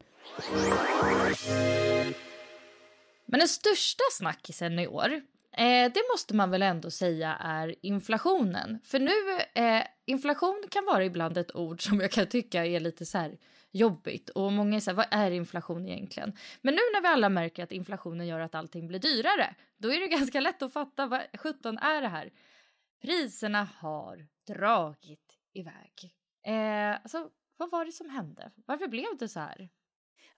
Men 3.27 3.39
den 3.39 3.49
största 3.49 4.05
snackisen 4.13 4.79
i 4.79 4.87
år 4.87 5.21
Eh, 5.57 5.93
det 5.93 6.03
måste 6.13 6.35
man 6.35 6.51
väl 6.51 6.63
ändå 6.63 6.91
säga 6.91 7.37
är 7.41 7.75
inflationen. 7.83 8.81
För 8.85 8.99
nu, 8.99 9.41
eh, 9.63 9.87
inflation 10.05 10.63
kan 10.71 10.85
vara 10.85 11.05
ibland 11.05 11.39
ett 11.39 11.57
ord 11.57 11.83
som 11.83 12.01
jag 12.01 12.11
kan 12.11 12.27
tycka 12.27 12.67
är 12.67 12.81
lite 12.81 13.07
så 13.07 13.19
här 13.19 13.39
jobbigt. 13.71 14.29
Och 14.31 14.53
många 14.53 14.77
är 14.77 14.81
så 14.81 14.91
här, 14.91 14.97
vad 14.97 15.07
är 15.11 15.31
inflation 15.31 15.89
egentligen? 15.89 16.33
Men 16.63 16.75
nu 16.75 16.81
när 16.93 17.01
vi 17.03 17.09
alla 17.09 17.29
märker 17.29 17.65
att 17.65 17.73
inflationen 17.73 18.27
gör 18.27 18.41
att 18.41 18.55
allting 18.55 18.89
blir 18.89 18.99
dyrare, 18.99 19.55
då 19.77 19.93
är 19.93 20.01
det 20.01 20.09
ganska 20.19 20.41
lätt 20.41 20.63
att 20.63 20.73
fatta 20.73 21.07
vad 21.07 21.21
17 21.39 21.79
är 21.79 22.03
det 22.03 22.09
här. 22.09 22.33
Priserna 23.03 23.69
har 23.79 24.27
dragit 24.47 25.39
iväg. 25.53 26.15
Eh, 26.47 26.91
alltså, 27.03 27.29
vad 27.57 27.71
var 27.71 27.85
det 27.85 27.93
som 27.93 28.11
hände? 28.11 28.51
Varför 28.67 28.89
blev 28.89 29.19
det 29.19 29.29
så 29.29 29.41
här? 29.41 29.69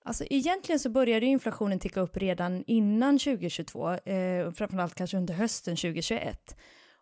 Alltså 0.02 0.25
egentligen 0.30 0.78
så 0.78 0.90
började 0.90 1.26
inflationen 1.26 1.78
ticka 1.78 2.00
upp 2.00 2.16
redan 2.16 2.64
innan 2.66 3.18
2022, 3.18 3.92
eh, 3.92 4.50
framförallt 4.52 4.95
kanske 4.95 5.16
under 5.16 5.35
hösten 5.35 5.76
2021. 5.76 6.56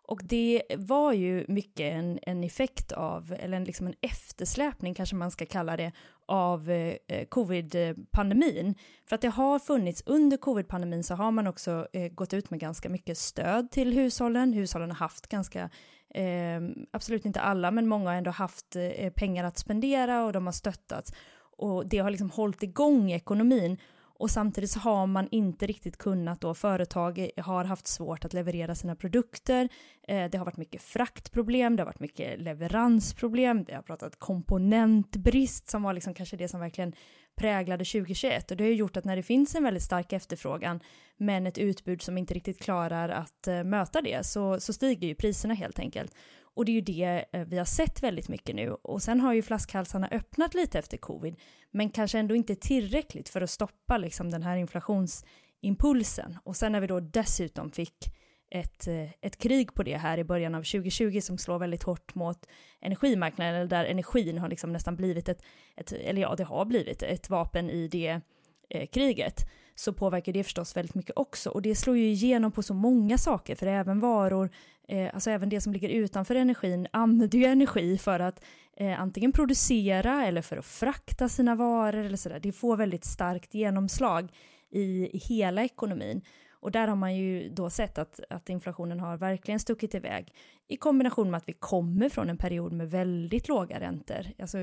Och 0.07 0.21
det 0.23 0.61
var 0.77 1.13
ju 1.13 1.45
mycket 1.47 1.93
en, 1.93 2.19
en 2.21 2.43
effekt 2.43 2.91
av, 2.91 3.35
eller 3.39 3.57
en, 3.57 3.63
liksom 3.63 3.87
en 3.87 3.95
eftersläpning 4.01 4.93
kanske 4.93 5.15
man 5.15 5.31
ska 5.31 5.45
kalla 5.45 5.77
det, 5.77 5.91
av 6.25 6.71
eh, 6.71 7.25
covid-pandemin. 7.29 8.75
För 9.09 9.15
att 9.15 9.21
det 9.21 9.29
har 9.29 9.59
funnits, 9.59 10.03
under 10.05 10.37
covid-pandemin 10.37 11.03
så 11.03 11.15
har 11.15 11.31
man 11.31 11.47
också 11.47 11.87
eh, 11.93 12.11
gått 12.11 12.33
ut 12.33 12.49
med 12.49 12.59
ganska 12.59 12.89
mycket 12.89 13.17
stöd 13.17 13.71
till 13.71 13.93
hushållen. 13.93 14.53
Hushållen 14.53 14.91
har 14.91 14.97
haft 14.97 15.27
ganska, 15.27 15.69
eh, 16.13 16.61
absolut 16.91 17.25
inte 17.25 17.41
alla, 17.41 17.71
men 17.71 17.87
många 17.87 18.09
har 18.09 18.17
ändå 18.17 18.31
haft 18.31 18.75
eh, 18.75 19.09
pengar 19.09 19.43
att 19.43 19.57
spendera 19.57 20.25
och 20.25 20.33
de 20.33 20.45
har 20.45 20.53
stöttats 20.53 21.11
och 21.57 21.87
det 21.87 21.97
har 21.97 22.09
liksom 22.09 22.29
hållit 22.29 22.63
igång 22.63 23.11
ekonomin. 23.11 23.77
Och 24.17 24.31
samtidigt 24.31 24.71
så 24.71 24.79
har 24.79 25.07
man 25.07 25.27
inte 25.31 25.67
riktigt 25.67 25.97
kunnat 25.97 26.41
då, 26.41 26.53
företag 26.53 27.29
har 27.37 27.63
haft 27.63 27.87
svårt 27.87 28.25
att 28.25 28.33
leverera 28.33 28.75
sina 28.75 28.95
produkter. 28.95 29.69
Eh, 30.07 30.29
det 30.29 30.37
har 30.37 30.45
varit 30.45 30.57
mycket 30.57 30.81
fraktproblem, 30.81 31.75
det 31.75 31.81
har 31.81 31.85
varit 31.85 31.99
mycket 31.99 32.39
leveransproblem, 32.39 33.63
det 33.63 33.75
har 33.75 33.81
pratat 33.81 34.19
komponentbrist 34.19 35.69
som 35.69 35.83
var 35.83 35.93
liksom 35.93 36.13
kanske 36.13 36.37
det 36.37 36.47
som 36.47 36.59
verkligen 36.59 36.93
präglade 37.35 37.85
2021 37.85 38.51
och 38.51 38.57
det 38.57 38.63
har 38.63 38.71
gjort 38.71 38.97
att 38.97 39.05
när 39.05 39.15
det 39.15 39.23
finns 39.23 39.55
en 39.55 39.63
väldigt 39.63 39.83
stark 39.83 40.13
efterfrågan 40.13 40.79
men 41.17 41.47
ett 41.47 41.57
utbud 41.57 42.01
som 42.01 42.17
inte 42.17 42.33
riktigt 42.33 42.61
klarar 42.61 43.09
att 43.09 43.47
eh, 43.47 43.63
möta 43.63 44.01
det 44.01 44.25
så, 44.25 44.59
så 44.59 44.73
stiger 44.73 45.07
ju 45.07 45.15
priserna 45.15 45.53
helt 45.53 45.79
enkelt. 45.79 46.15
Och 46.55 46.65
det 46.65 46.71
är 46.71 46.73
ju 46.73 46.81
det 46.81 47.25
eh, 47.31 47.45
vi 47.45 47.57
har 47.57 47.65
sett 47.65 48.03
väldigt 48.03 48.29
mycket 48.29 48.55
nu. 48.55 48.71
Och 48.71 49.01
sen 49.01 49.19
har 49.19 49.33
ju 49.33 49.41
flaskhalsarna 49.41 50.07
öppnat 50.11 50.53
lite 50.53 50.79
efter 50.79 50.97
covid, 50.97 51.35
men 51.71 51.89
kanske 51.89 52.19
ändå 52.19 52.35
inte 52.35 52.55
tillräckligt 52.55 53.29
för 53.29 53.41
att 53.41 53.49
stoppa 53.49 53.97
liksom 53.97 54.31
den 54.31 54.43
här 54.43 54.57
inflationsimpulsen. 54.57 56.37
Och 56.43 56.55
sen 56.55 56.71
när 56.71 56.81
vi 56.81 56.87
då 56.87 56.99
dessutom 56.99 57.71
fick 57.71 58.15
ett, 58.51 58.87
eh, 58.87 59.09
ett 59.21 59.37
krig 59.37 59.73
på 59.73 59.83
det 59.83 59.97
här 59.97 60.17
i 60.17 60.23
början 60.23 60.55
av 60.55 60.63
2020 60.63 61.19
som 61.21 61.37
slår 61.37 61.59
väldigt 61.59 61.83
hårt 61.83 62.15
mot 62.15 62.47
energimarknaden, 62.81 63.67
där 63.67 63.85
energin 63.85 64.37
har 64.37 64.49
liksom 64.49 64.73
nästan 64.73 64.95
blivit 64.95 65.29
ett, 65.29 65.41
ett 65.75 65.91
eller 65.91 66.21
ja, 66.21 66.35
det 66.35 66.43
har 66.43 66.65
blivit 66.65 67.03
ett 67.03 67.29
vapen 67.29 67.69
i 67.69 67.87
det 67.87 68.21
eh, 68.69 68.87
kriget 68.87 69.49
så 69.75 69.93
påverkar 69.93 70.33
det 70.33 70.43
förstås 70.43 70.77
väldigt 70.77 70.95
mycket 70.95 71.17
också. 71.17 71.49
Och 71.49 71.61
det 71.61 71.75
slår 71.75 71.97
ju 71.97 72.07
igenom 72.07 72.51
på 72.51 72.63
så 72.63 72.73
många 72.73 73.17
saker, 73.17 73.55
för 73.55 73.67
även 73.67 73.99
varor, 73.99 74.49
eh, 74.87 75.09
alltså 75.13 75.29
även 75.29 75.49
det 75.49 75.61
som 75.61 75.73
ligger 75.73 75.89
utanför 75.89 76.35
energin 76.35 76.87
använder 76.91 77.37
ju 77.37 77.45
energi 77.45 77.97
för 77.97 78.19
att 78.19 78.43
eh, 78.77 79.01
antingen 79.01 79.31
producera 79.31 80.25
eller 80.25 80.41
för 80.41 80.57
att 80.57 80.65
frakta 80.65 81.29
sina 81.29 81.55
varor 81.55 82.05
eller 82.05 82.17
sådär. 82.17 82.39
Det 82.39 82.51
får 82.51 82.77
väldigt 82.77 83.05
starkt 83.05 83.53
genomslag 83.53 84.29
i, 84.71 85.09
i 85.13 85.17
hela 85.17 85.63
ekonomin. 85.63 86.21
Och 86.51 86.71
där 86.71 86.87
har 86.87 86.95
man 86.95 87.15
ju 87.15 87.49
då 87.49 87.69
sett 87.69 87.97
att, 87.97 88.19
att 88.29 88.49
inflationen 88.49 88.99
har 88.99 89.17
verkligen 89.17 89.59
stuckit 89.59 89.95
iväg 89.95 90.33
i 90.67 90.77
kombination 90.77 91.31
med 91.31 91.37
att 91.37 91.49
vi 91.49 91.53
kommer 91.53 92.09
från 92.09 92.29
en 92.29 92.37
period 92.37 92.73
med 92.73 92.91
väldigt 92.91 93.47
låga 93.47 93.79
räntor. 93.79 94.27
Alltså, 94.39 94.57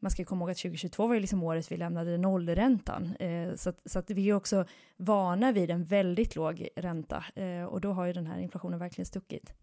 man 0.00 0.10
ska 0.10 0.24
komma 0.24 0.42
ihåg 0.42 0.50
att 0.50 0.56
2022 0.56 1.06
var 1.06 1.14
ju 1.14 1.20
liksom 1.20 1.42
året 1.42 1.72
vi 1.72 1.76
lämnade 1.76 2.18
nollräntan. 2.18 3.16
Eh, 3.16 3.54
så 3.54 3.70
att, 3.70 3.90
så 3.90 3.98
att 3.98 4.10
vi 4.10 4.30
är 4.30 4.34
också 4.34 4.64
vana 4.96 5.52
vid 5.52 5.70
en 5.70 5.84
väldigt 5.84 6.36
låg 6.36 6.68
ränta 6.76 7.24
eh, 7.34 7.64
och 7.64 7.80
då 7.80 7.92
har 7.92 8.06
ju 8.06 8.12
den 8.12 8.26
här 8.26 8.38
inflationen 8.38 8.78
verkligen 8.78 9.06
stuckit. 9.06 9.54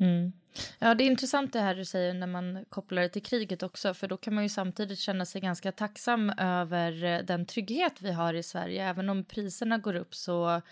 Mm. 0.00 0.32
Ja, 0.78 0.94
det 0.94 1.04
är 1.04 1.06
intressant 1.06 1.52
det 1.52 1.60
här 1.60 1.74
du 1.74 1.84
säger 1.84 2.14
när 2.14 2.26
man 2.26 2.64
kopplar 2.68 3.02
det 3.02 3.08
till 3.08 3.22
kriget 3.22 3.62
också, 3.62 3.94
för 3.94 4.08
då 4.08 4.16
kan 4.16 4.34
man 4.34 4.42
ju 4.42 4.48
samtidigt 4.48 4.98
känna 4.98 5.24
sig 5.26 5.40
ganska 5.40 5.72
tacksam 5.72 6.30
över 6.30 7.04
eh, 7.04 7.18
den 7.18 7.46
trygghet 7.46 8.02
vi 8.02 8.12
har 8.12 8.34
i 8.34 8.42
Sverige. 8.42 8.88
Även 8.88 9.08
om 9.08 9.24
priserna 9.24 9.78
går 9.78 9.94
upp 9.94 10.14
så 10.14 10.62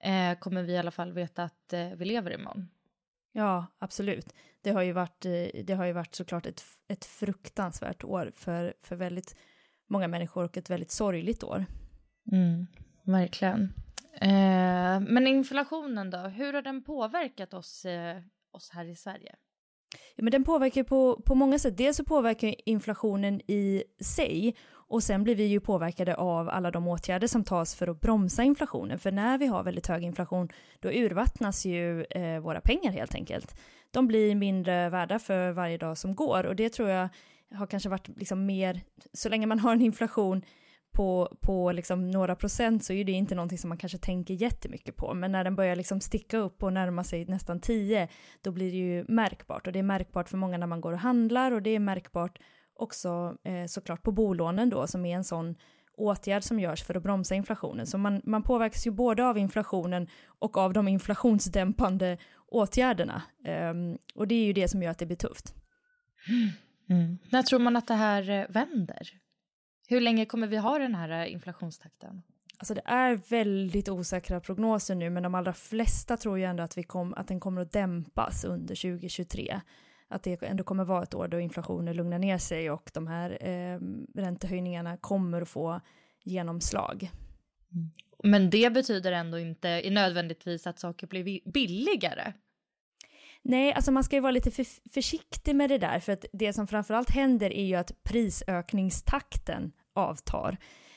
eh, 0.00 0.38
kommer 0.38 0.62
vi 0.62 0.72
i 0.72 0.78
alla 0.78 0.90
fall 0.90 1.12
veta 1.12 1.42
att 1.42 1.72
eh, 1.72 1.88
vi 1.96 2.04
lever 2.04 2.30
imorgon. 2.30 2.68
Ja, 3.36 3.66
absolut. 3.78 4.34
Det 4.62 4.70
har 4.70 4.82
ju 4.82 4.92
varit, 4.92 5.24
eh, 5.24 5.64
det 5.64 5.74
har 5.74 5.84
ju 5.84 5.92
varit 5.92 6.14
såklart 6.14 6.46
ett, 6.46 6.62
ett 6.88 7.04
fruktansvärt 7.04 8.04
år 8.04 8.32
för, 8.36 8.74
för 8.82 8.96
väldigt 8.96 9.36
många 9.88 10.08
människor 10.08 10.44
och 10.44 10.56
ett 10.56 10.70
väldigt 10.70 10.90
sorgligt 10.90 11.44
år. 11.44 11.66
Mm, 12.32 12.66
verkligen. 13.02 13.72
Eh, 14.20 15.00
men 15.00 15.26
inflationen 15.26 16.10
då, 16.10 16.18
hur 16.18 16.52
har 16.52 16.62
den 16.62 16.84
påverkat 16.84 17.54
oss, 17.54 17.84
eh, 17.84 18.18
oss 18.52 18.70
här 18.70 18.84
i 18.84 18.96
Sverige? 18.96 19.34
Ja, 20.14 20.22
men 20.22 20.30
den 20.30 20.44
påverkar 20.44 20.82
på, 20.82 21.22
på 21.26 21.34
många 21.34 21.58
sätt. 21.58 21.76
Dels 21.76 21.96
så 21.96 22.04
påverkar 22.04 22.54
inflationen 22.68 23.40
i 23.50 23.84
sig 24.00 24.56
och 24.88 25.02
sen 25.02 25.24
blir 25.24 25.34
vi 25.34 25.44
ju 25.44 25.60
påverkade 25.60 26.14
av 26.14 26.48
alla 26.48 26.70
de 26.70 26.88
åtgärder 26.88 27.26
som 27.26 27.44
tas 27.44 27.74
för 27.74 27.88
att 27.88 28.00
bromsa 28.00 28.42
inflationen. 28.42 28.98
För 28.98 29.12
när 29.12 29.38
vi 29.38 29.46
har 29.46 29.62
väldigt 29.62 29.86
hög 29.86 30.02
inflation, 30.02 30.48
då 30.80 30.88
urvattnas 30.88 31.66
ju 31.66 32.04
eh, 32.04 32.40
våra 32.40 32.60
pengar 32.60 32.92
helt 32.92 33.14
enkelt. 33.14 33.56
De 33.90 34.06
blir 34.06 34.34
mindre 34.34 34.88
värda 34.88 35.18
för 35.18 35.50
varje 35.50 35.78
dag 35.78 35.98
som 35.98 36.14
går 36.14 36.46
och 36.46 36.56
det 36.56 36.68
tror 36.68 36.88
jag 36.88 37.08
har 37.54 37.66
kanske 37.66 37.88
varit 37.88 38.08
liksom 38.08 38.46
mer, 38.46 38.80
så 39.12 39.28
länge 39.28 39.46
man 39.46 39.58
har 39.58 39.72
en 39.72 39.82
inflation 39.82 40.42
på, 40.92 41.36
på 41.40 41.72
liksom 41.72 42.10
några 42.10 42.36
procent 42.36 42.84
så 42.84 42.92
är 42.92 43.04
det 43.04 43.12
inte 43.12 43.34
någonting 43.34 43.58
som 43.58 43.68
man 43.68 43.78
kanske 43.78 43.98
tänker 43.98 44.34
jättemycket 44.34 44.96
på. 44.96 45.14
Men 45.14 45.32
när 45.32 45.44
den 45.44 45.56
börjar 45.56 45.76
liksom 45.76 46.00
sticka 46.00 46.38
upp 46.38 46.62
och 46.62 46.72
närma 46.72 47.04
sig 47.04 47.24
nästan 47.24 47.60
10, 47.60 48.08
då 48.42 48.50
blir 48.50 48.70
det 48.70 48.76
ju 48.76 49.04
märkbart. 49.08 49.66
Och 49.66 49.72
det 49.72 49.78
är 49.78 49.82
märkbart 49.82 50.28
för 50.28 50.36
många 50.36 50.58
när 50.58 50.66
man 50.66 50.80
går 50.80 50.92
och 50.92 50.98
handlar 50.98 51.52
och 51.52 51.62
det 51.62 51.70
är 51.70 51.78
märkbart 51.78 52.38
också 52.78 53.36
eh, 53.44 53.66
såklart 53.66 54.02
på 54.02 54.12
bolånen 54.12 54.70
då 54.70 54.86
som 54.86 55.06
är 55.06 55.16
en 55.16 55.24
sån 55.24 55.54
åtgärd 55.96 56.42
som 56.42 56.60
görs 56.60 56.82
för 56.82 56.94
att 56.94 57.02
bromsa 57.02 57.34
inflationen. 57.34 57.86
Så 57.86 57.98
man, 57.98 58.22
man 58.24 58.42
påverkas 58.42 58.86
ju 58.86 58.90
både 58.90 59.24
av 59.24 59.38
inflationen 59.38 60.08
och 60.38 60.56
av 60.56 60.72
de 60.72 60.88
inflationsdämpande 60.88 62.18
åtgärderna. 62.46 63.22
Um, 63.70 63.98
och 64.14 64.28
det 64.28 64.34
är 64.34 64.44
ju 64.44 64.52
det 64.52 64.68
som 64.68 64.82
gör 64.82 64.90
att 64.90 64.98
det 64.98 65.06
blir 65.06 65.16
tufft. 65.16 65.54
Mm. 66.88 67.18
När 67.30 67.42
tror 67.42 67.58
man 67.58 67.76
att 67.76 67.88
det 67.88 67.94
här 67.94 68.30
eh, 68.30 68.46
vänder? 68.48 69.08
Hur 69.88 70.00
länge 70.00 70.26
kommer 70.26 70.46
vi 70.46 70.56
ha 70.56 70.78
den 70.78 70.94
här 70.94 71.10
eh, 71.10 71.32
inflationstakten? 71.32 72.22
Alltså 72.58 72.74
det 72.74 72.82
är 72.84 73.16
väldigt 73.28 73.88
osäkra 73.88 74.40
prognoser 74.40 74.94
nu, 74.94 75.10
men 75.10 75.22
de 75.22 75.34
allra 75.34 75.52
flesta 75.52 76.16
tror 76.16 76.38
ju 76.38 76.44
ändå 76.44 76.62
att, 76.62 76.78
vi 76.78 76.82
kom, 76.82 77.14
att 77.14 77.28
den 77.28 77.40
kommer 77.40 77.62
att 77.62 77.72
dämpas 77.72 78.44
under 78.44 78.74
2023. 78.74 79.60
Att 80.08 80.22
det 80.22 80.42
ändå 80.42 80.64
kommer 80.64 80.84
vara 80.84 81.02
ett 81.02 81.14
år 81.14 81.28
då 81.28 81.40
inflationen 81.40 81.96
lugnar 81.96 82.18
ner 82.18 82.38
sig 82.38 82.70
och 82.70 82.90
de 82.94 83.06
här 83.06 83.38
eh, 83.40 83.80
räntehöjningarna 84.14 84.96
kommer 84.96 85.42
att 85.42 85.48
få 85.48 85.80
genomslag. 86.24 87.10
Mm. 87.72 87.90
Men 88.24 88.50
det 88.50 88.72
betyder 88.72 89.12
ändå 89.12 89.38
inte 89.38 89.90
nödvändigtvis 89.90 90.66
att 90.66 90.78
saker 90.78 91.06
blir 91.06 91.50
billigare. 91.52 92.32
Nej, 93.42 93.72
alltså 93.72 93.92
man 93.92 94.04
ska 94.04 94.16
ju 94.16 94.22
vara 94.22 94.32
lite 94.32 94.50
för, 94.50 94.90
försiktig 94.90 95.56
med 95.56 95.70
det 95.70 95.78
där, 95.78 96.00
för 96.00 96.12
att 96.12 96.24
det 96.32 96.52
som 96.52 96.66
framförallt 96.66 97.10
händer 97.10 97.52
är 97.52 97.64
ju 97.64 97.74
att 97.74 98.02
prisökningstakten 98.02 99.72
avtar. 99.94 100.56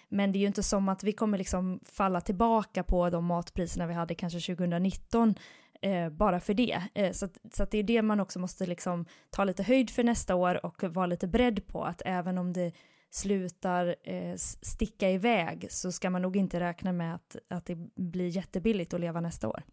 Men 0.09 0.31
det 0.31 0.37
är 0.37 0.41
ju 0.41 0.47
inte 0.47 0.63
som 0.63 0.89
att 0.89 1.03
vi 1.03 1.11
kommer 1.11 1.37
liksom 1.37 1.79
falla 1.83 2.21
tillbaka 2.21 2.83
på 2.83 3.09
de 3.09 3.25
matpriserna 3.25 3.87
vi 3.87 3.93
hade 3.93 4.15
kanske 4.15 4.55
2019 4.55 5.35
eh, 5.81 6.09
bara 6.09 6.39
för 6.39 6.53
det. 6.53 6.81
Eh, 6.95 7.11
så, 7.11 7.27
så 7.53 7.65
det 7.65 7.77
är 7.77 7.83
det 7.83 8.01
man 8.01 8.19
också 8.19 8.39
måste 8.39 8.65
liksom 8.65 9.05
ta 9.29 9.43
lite 9.43 9.63
höjd 9.63 9.89
för 9.89 10.03
nästa 10.03 10.35
år 10.35 10.65
och 10.65 10.83
vara 10.83 11.05
lite 11.05 11.27
beredd 11.27 11.67
på 11.67 11.83
att 11.83 12.01
även 12.05 12.37
om 12.37 12.53
det 12.53 12.71
slutar 13.11 13.95
eh, 14.03 14.35
sticka 14.61 15.09
iväg 15.09 15.67
så 15.69 15.91
ska 15.91 16.09
man 16.09 16.21
nog 16.21 16.37
inte 16.37 16.59
räkna 16.59 16.91
med 16.91 17.15
att, 17.15 17.35
att 17.49 17.65
det 17.65 17.75
blir 17.95 18.27
jättebilligt 18.27 18.93
att 18.93 19.01
leva 19.01 19.21
nästa 19.21 19.47
år. 19.47 19.63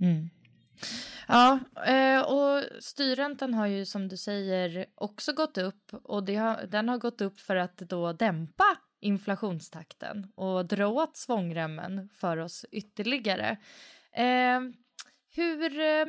Mm. 0.00 0.30
Ja, 1.28 1.58
eh, 1.86 2.20
och 2.20 2.64
styrräntan 2.80 3.54
har 3.54 3.66
ju 3.66 3.86
som 3.86 4.08
du 4.08 4.16
säger 4.16 4.86
också 4.94 5.32
gått 5.32 5.58
upp 5.58 5.94
och 6.02 6.28
har, 6.28 6.66
den 6.66 6.88
har 6.88 6.98
gått 6.98 7.20
upp 7.20 7.40
för 7.40 7.56
att 7.56 7.76
då 7.76 8.12
dämpa 8.12 8.64
inflationstakten 9.00 10.32
och 10.34 10.66
dra 10.66 10.86
åt 10.86 11.16
svångremmen 11.16 12.08
för 12.08 12.36
oss 12.36 12.64
ytterligare. 12.70 13.56
Eh, 14.12 14.60
hur, 15.30 15.80
eh, 15.80 16.06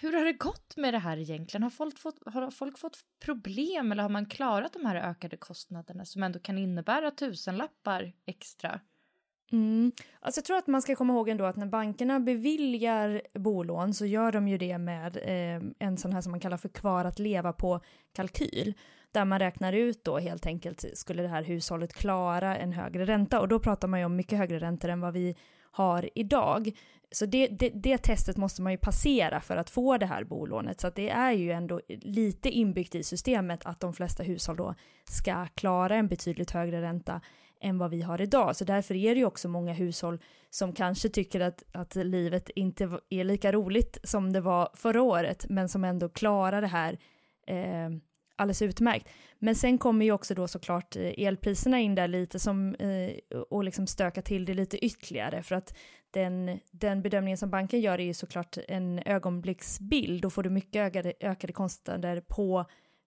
hur 0.00 0.12
har 0.12 0.24
det 0.24 0.32
gått 0.32 0.76
med 0.76 0.94
det 0.94 0.98
här 0.98 1.16
egentligen? 1.16 1.62
Har 1.62 1.70
folk, 1.70 1.98
fått, 1.98 2.18
har 2.26 2.50
folk 2.50 2.78
fått 2.78 2.98
problem 3.24 3.92
eller 3.92 4.02
har 4.02 4.10
man 4.10 4.26
klarat 4.26 4.72
de 4.72 4.86
här 4.86 4.96
ökade 4.96 5.36
kostnaderna 5.36 6.04
som 6.04 6.22
ändå 6.22 6.38
kan 6.38 6.58
innebära 6.58 7.10
tusenlappar 7.10 8.12
extra? 8.26 8.80
Mm. 9.52 9.92
Alltså 10.20 10.38
jag 10.38 10.44
tror 10.44 10.56
att 10.56 10.66
man 10.66 10.82
ska 10.82 10.96
komma 10.96 11.12
ihåg 11.12 11.28
ändå 11.28 11.44
att 11.44 11.56
när 11.56 11.66
bankerna 11.66 12.20
beviljar 12.20 13.22
bolån 13.34 13.94
så 13.94 14.06
gör 14.06 14.32
de 14.32 14.48
ju 14.48 14.58
det 14.58 14.78
med 14.78 15.16
eh, 15.16 15.62
en 15.78 15.96
sån 15.96 16.12
här 16.12 16.20
som 16.20 16.30
man 16.30 16.40
kallar 16.40 16.56
för 16.56 16.68
kvar 16.68 17.04
att 17.04 17.18
leva 17.18 17.52
på 17.52 17.80
kalkyl. 18.12 18.74
Där 19.12 19.24
man 19.24 19.38
räknar 19.38 19.72
ut 19.72 20.04
då 20.04 20.18
helt 20.18 20.46
enkelt, 20.46 20.84
skulle 20.94 21.22
det 21.22 21.28
här 21.28 21.42
hushållet 21.42 21.94
klara 21.94 22.56
en 22.56 22.72
högre 22.72 23.04
ränta? 23.04 23.40
Och 23.40 23.48
då 23.48 23.58
pratar 23.58 23.88
man 23.88 24.00
ju 24.00 24.06
om 24.06 24.16
mycket 24.16 24.38
högre 24.38 24.58
räntor 24.58 24.88
än 24.88 25.00
vad 25.00 25.12
vi 25.12 25.36
har 25.74 26.10
idag. 26.14 26.70
Så 27.12 27.26
det, 27.26 27.46
det, 27.46 27.70
det, 27.74 27.98
testet 27.98 28.36
måste 28.36 28.62
man 28.62 28.72
ju 28.72 28.78
passera 28.78 29.40
för 29.40 29.56
att 29.56 29.70
få 29.70 29.98
det 29.98 30.06
här 30.06 30.24
bolånet. 30.24 30.80
Så 30.80 30.90
det 30.90 31.10
är 31.10 31.32
ju 31.32 31.52
ändå 31.52 31.80
lite 31.88 32.50
inbyggt 32.50 32.94
i 32.94 33.02
systemet 33.02 33.66
att 33.66 33.80
de 33.80 33.94
flesta 33.94 34.22
hushåll 34.22 34.56
då 34.56 34.74
ska 35.04 35.46
klara 35.46 35.96
en 35.96 36.08
betydligt 36.08 36.50
högre 36.50 36.82
ränta 36.82 37.20
än 37.60 37.78
vad 37.78 37.90
vi 37.90 38.02
har 38.02 38.20
idag. 38.20 38.56
Så 38.56 38.64
därför 38.64 38.94
är 38.94 39.14
det 39.14 39.18
ju 39.18 39.26
också 39.26 39.48
många 39.48 39.72
hushåll 39.72 40.18
som 40.50 40.72
kanske 40.72 41.08
tycker 41.08 41.40
att, 41.40 41.64
att 41.72 41.94
livet 41.94 42.50
inte 42.54 42.98
är 43.10 43.24
lika 43.24 43.52
roligt 43.52 43.98
som 44.04 44.32
det 44.32 44.40
var 44.40 44.68
förra 44.74 45.02
året, 45.02 45.46
men 45.48 45.68
som 45.68 45.84
ändå 45.84 46.08
klarar 46.08 46.60
det 46.60 46.66
här 46.66 46.98
eh, 47.46 47.90
alldeles 48.36 48.62
utmärkt. 48.62 49.08
Men 49.44 49.54
sen 49.54 49.78
kommer 49.78 50.04
ju 50.04 50.12
också 50.12 50.34
då 50.34 50.48
såklart 50.48 50.96
eh, 50.96 51.26
elpriserna 51.26 51.80
in 51.80 51.94
där 51.94 52.08
lite 52.08 52.38
som, 52.38 52.74
eh, 52.74 53.38
och 53.50 53.64
liksom 53.64 53.86
stöka 53.86 54.22
till 54.22 54.44
det 54.44 54.54
lite 54.54 54.84
ytterligare 54.84 55.42
för 55.42 55.54
att 55.54 55.76
den, 56.10 56.60
den 56.70 57.02
bedömningen 57.02 57.38
som 57.38 57.50
banken 57.50 57.80
gör 57.80 58.00
är 58.00 58.04
ju 58.04 58.14
såklart 58.14 58.58
en 58.68 58.98
ögonblicksbild. 59.06 60.22
Då 60.22 60.30
får 60.30 60.42
du 60.42 60.50
mycket 60.50 60.80
ökade, 60.80 61.12
ökade 61.20 61.52
kostnader 61.52 62.20
på 62.20 62.64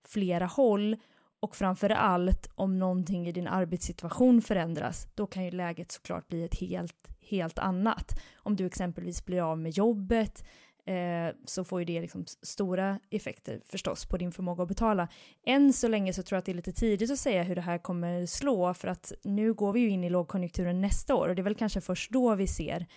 flera 0.08 0.46
håll 0.46 0.96
och 1.40 1.56
framför 1.56 1.90
allt 1.90 2.50
om 2.56 2.80
någonting 2.80 3.28
i 3.28 3.32
din 3.32 3.48
arbetssituation 3.48 4.42
förändras, 4.42 5.08
då 5.16 5.28
kan 5.28 5.46
ju 5.46 5.52
läget 5.52 5.92
såklart 5.92 6.28
bli 6.28 6.44
ett 6.44 6.60
helt, 6.60 7.08
helt 7.22 7.60
annat. 7.60 8.22
Om 8.36 8.56
du 8.56 8.66
exempelvis 8.66 9.26
blir 9.26 9.52
av 9.52 9.60
med 9.60 9.72
jobbet 9.72 10.44
eh, 10.88 11.36
så 11.46 11.64
får 11.64 11.80
ju 11.80 11.86
det 11.86 12.02
liksom 12.02 12.26
stora 12.42 13.00
effekter 13.10 13.62
förstås 13.66 14.06
på 14.06 14.18
din 14.18 14.32
förmåga 14.32 14.64
att 14.64 14.70
betala. 14.70 15.08
Än 15.46 15.74
så 15.74 15.88
länge 15.88 16.14
så 16.14 16.24
tror 16.24 16.36
jag 16.36 16.40
att 16.40 16.46
det 16.46 16.52
är 16.52 16.56
lite 16.56 16.72
tidigt 16.72 17.12
att 17.12 17.20
säga 17.20 17.44
hur 17.44 17.56
det 17.56 17.62
här 17.62 17.78
kommer 17.78 18.26
slå 18.26 18.74
för 18.74 18.88
att 18.88 19.14
nu 19.24 19.54
går 19.54 19.74
vi 19.74 19.80
ju 19.80 19.90
in 19.90 20.04
i 20.04 20.10
lågkonjunkturen 20.10 20.82
nästa 20.82 21.16
år 21.16 21.30
och 21.30 21.36
det 21.36 21.42
är 21.42 21.44
väl 21.44 21.56
kanske 21.56 21.82
först 21.82 22.12
då 22.12 22.36
vi 22.36 22.48
ser 22.48 22.88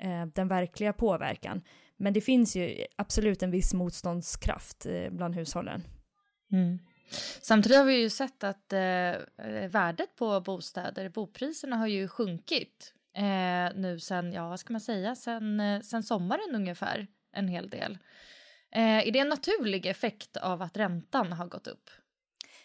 eh, 0.00 0.26
den 0.26 0.48
verkliga 0.48 0.92
påverkan. 0.92 1.62
Men 1.96 2.12
det 2.12 2.20
finns 2.20 2.56
ju 2.56 2.86
absolut 2.96 3.42
en 3.42 3.50
viss 3.50 3.74
motståndskraft 3.74 4.86
eh, 4.86 5.10
bland 5.10 5.34
hushållen. 5.34 5.82
Mm. 6.52 6.78
Samtidigt 7.42 7.78
har 7.78 7.84
vi 7.84 8.00
ju 8.00 8.10
sett 8.10 8.44
att 8.44 8.72
eh, 8.72 8.80
eh 8.80 9.68
värdet 9.70 10.16
på 10.16 10.40
bostäder, 10.40 11.08
bopriserna 11.08 11.76
har 11.76 11.86
ju 11.86 12.08
sjunkit 12.08 12.94
eh, 13.16 13.80
nu 13.80 14.00
sen, 14.00 14.32
ja 14.32 14.48
vad 14.48 14.60
ska 14.60 14.72
man 14.72 14.80
säga, 14.80 15.14
sen, 15.14 15.60
eh, 15.60 15.80
sen 15.80 16.02
sommaren 16.02 16.54
ungefär 16.54 17.06
en 17.36 17.48
hel 17.48 17.70
del. 17.70 17.98
Eh, 18.74 19.08
är 19.08 19.12
det 19.12 19.18
en 19.18 19.28
naturlig 19.28 19.86
effekt 19.86 20.36
av 20.36 20.62
att 20.62 20.76
räntan 20.76 21.32
har 21.32 21.46
gått 21.46 21.66
upp? 21.66 21.90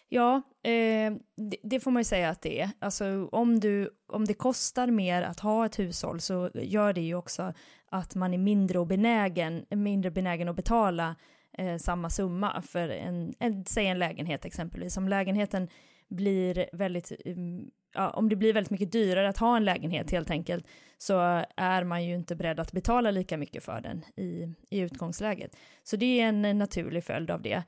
Ja, 0.08 0.42
eh, 0.62 1.12
det, 1.36 1.56
det, 1.62 1.80
får 1.80 1.90
man 1.90 2.00
ju 2.00 2.04
säga 2.04 2.28
att 2.28 2.42
det 2.42 2.60
är. 2.60 2.70
Alltså 2.78 3.28
om, 3.32 3.60
du, 3.60 3.90
om 4.08 4.24
det 4.24 4.34
kostar 4.34 4.86
mer 4.86 5.22
att 5.22 5.40
ha 5.40 5.66
ett 5.66 5.78
hushåll 5.78 6.20
så 6.20 6.50
gör 6.54 6.92
det 6.92 7.00
ju 7.00 7.14
också 7.14 7.54
att 7.90 8.14
man 8.14 8.34
är 8.34 8.38
mindre, 8.38 8.86
benägen, 8.86 9.66
mindre 9.70 10.10
benägen 10.10 10.48
att 10.48 10.56
betala 10.56 11.16
eh, 11.58 11.76
samma 11.76 12.10
summa 12.10 12.62
för 12.62 12.88
en, 12.88 13.34
en, 13.38 13.64
säg 13.64 13.86
en 13.86 13.98
lägenhet 13.98 14.44
exempelvis. 14.44 14.96
Om 14.96 15.08
lägenheten 15.08 15.68
blir 16.14 16.68
väldigt, 16.72 17.12
um, 17.24 17.70
ja, 17.94 18.10
om 18.10 18.28
det 18.28 18.36
blir 18.36 18.52
väldigt 18.52 18.70
mycket 18.70 18.92
dyrare 18.92 19.28
att 19.28 19.38
ha 19.38 19.56
en 19.56 19.64
lägenhet 19.64 20.10
helt 20.10 20.30
enkelt, 20.30 20.66
så 20.98 21.44
är 21.56 21.84
man 21.84 22.04
ju 22.04 22.14
inte 22.14 22.36
beredd 22.36 22.60
att 22.60 22.72
betala 22.72 23.10
lika 23.10 23.36
mycket 23.36 23.64
för 23.64 23.80
den 23.80 24.04
i, 24.16 24.54
i 24.70 24.78
utgångsläget. 24.78 25.56
Så 25.82 25.96
det 25.96 26.20
är 26.20 26.28
en, 26.28 26.58
naturlig 26.58 27.04
följd 27.04 27.30
av 27.30 27.42
det. 27.42 27.62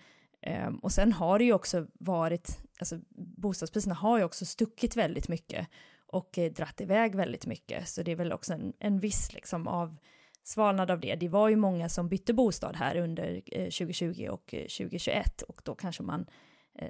Um, 0.66 0.78
och 0.78 0.92
sen 0.92 1.12
har 1.12 1.38
det 1.38 1.44
ju 1.44 1.52
också 1.52 1.86
varit, 1.92 2.58
alltså 2.78 2.98
bostadspriserna 3.36 3.94
har 3.94 4.18
ju 4.18 4.24
också 4.24 4.44
stuckit 4.44 4.96
väldigt 4.96 5.28
mycket 5.28 5.68
och 6.06 6.38
eh, 6.38 6.52
dratt 6.52 6.80
iväg 6.80 7.14
väldigt 7.14 7.46
mycket, 7.46 7.88
så 7.88 8.02
det 8.02 8.12
är 8.12 8.16
väl 8.16 8.32
också 8.32 8.52
en, 8.52 8.72
en 8.78 9.00
viss 9.00 9.32
liksom 9.32 9.68
av 9.68 9.96
svalnad 10.42 10.90
av 10.90 11.00
det. 11.00 11.14
Det 11.14 11.28
var 11.28 11.48
ju 11.48 11.56
många 11.56 11.88
som 11.88 12.08
bytte 12.08 12.32
bostad 12.32 12.76
här 12.76 12.96
under 12.96 13.40
2020 13.70 14.24
eh, 14.24 14.32
och 14.32 14.54
eh, 14.54 14.60
2021 14.60 15.42
och 15.42 15.60
då 15.64 15.74
kanske 15.74 16.02
man 16.02 16.26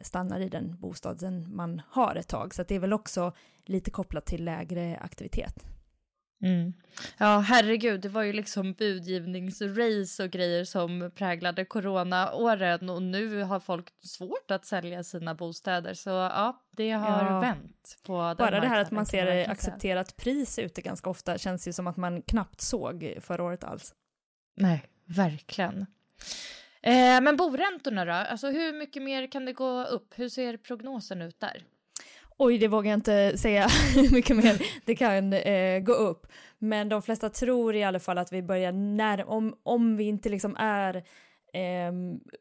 stannar 0.02 0.40
i 0.40 0.48
den 0.48 0.76
bostaden 0.80 1.56
man 1.56 1.82
har 1.88 2.16
ett 2.16 2.28
tag. 2.28 2.54
Så 2.54 2.62
det 2.62 2.74
är 2.74 2.78
väl 2.78 2.92
också 2.92 3.32
lite 3.64 3.90
kopplat 3.90 4.26
till 4.26 4.44
lägre 4.44 4.98
aktivitet. 5.00 5.64
Mm. 6.42 6.72
Ja, 7.18 7.38
herregud, 7.38 8.00
det 8.00 8.08
var 8.08 8.22
ju 8.22 8.32
liksom 8.32 8.72
budgivningsrace 8.72 10.24
och 10.24 10.30
grejer 10.30 10.64
som 10.64 11.10
präglade 11.14 11.64
coronaåren 11.64 12.90
och 12.90 13.02
nu 13.02 13.42
har 13.42 13.60
folk 13.60 13.86
svårt 14.00 14.50
att 14.50 14.64
sälja 14.64 15.04
sina 15.04 15.34
bostäder. 15.34 15.94
Så 15.94 16.10
ja, 16.10 16.62
det 16.70 16.90
har 16.90 17.24
ja. 17.24 17.40
vänt 17.40 17.98
på 18.06 18.12
den 18.12 18.36
Bara 18.36 18.60
det 18.60 18.68
här 18.68 18.80
att 18.80 18.90
man 18.90 19.06
ser 19.06 19.50
accepterat 19.50 20.16
pris 20.16 20.58
ute 20.58 20.82
ganska 20.82 21.10
ofta 21.10 21.38
känns 21.38 21.68
ju 21.68 21.72
som 21.72 21.86
att 21.86 21.96
man 21.96 22.22
knappt 22.22 22.60
såg 22.60 23.14
förra 23.20 23.42
året 23.42 23.64
alls. 23.64 23.94
Nej, 24.56 24.84
verkligen. 25.04 25.86
Eh, 26.86 27.20
men 27.20 27.36
boräntorna 27.36 28.04
då? 28.04 28.12
Alltså 28.12 28.46
hur 28.46 28.72
mycket 28.78 29.02
mer 29.02 29.26
kan 29.26 29.44
det 29.44 29.52
gå 29.52 29.84
upp? 29.84 30.14
Hur 30.16 30.28
ser 30.28 30.56
prognosen 30.56 31.22
ut 31.22 31.40
där? 31.40 31.64
Oj, 32.38 32.58
det 32.58 32.68
vågar 32.68 32.90
jag 32.90 32.96
inte 32.96 33.38
säga 33.38 33.66
hur 33.94 34.12
mycket 34.12 34.36
mer 34.36 34.62
det 34.84 34.96
kan 34.96 35.32
eh, 35.32 35.80
gå 35.80 35.92
upp. 35.92 36.26
Men 36.58 36.88
de 36.88 37.02
flesta 37.02 37.30
tror 37.30 37.74
i 37.74 37.84
alla 37.84 38.00
fall 38.00 38.18
att 38.18 38.32
vi 38.32 38.42
börjar 38.42 38.72
när 38.72 39.28
om, 39.28 39.56
om 39.62 39.96
vi 39.96 40.04
inte 40.04 40.28
liksom 40.28 40.56
är 40.58 40.96
eh, 41.54 41.92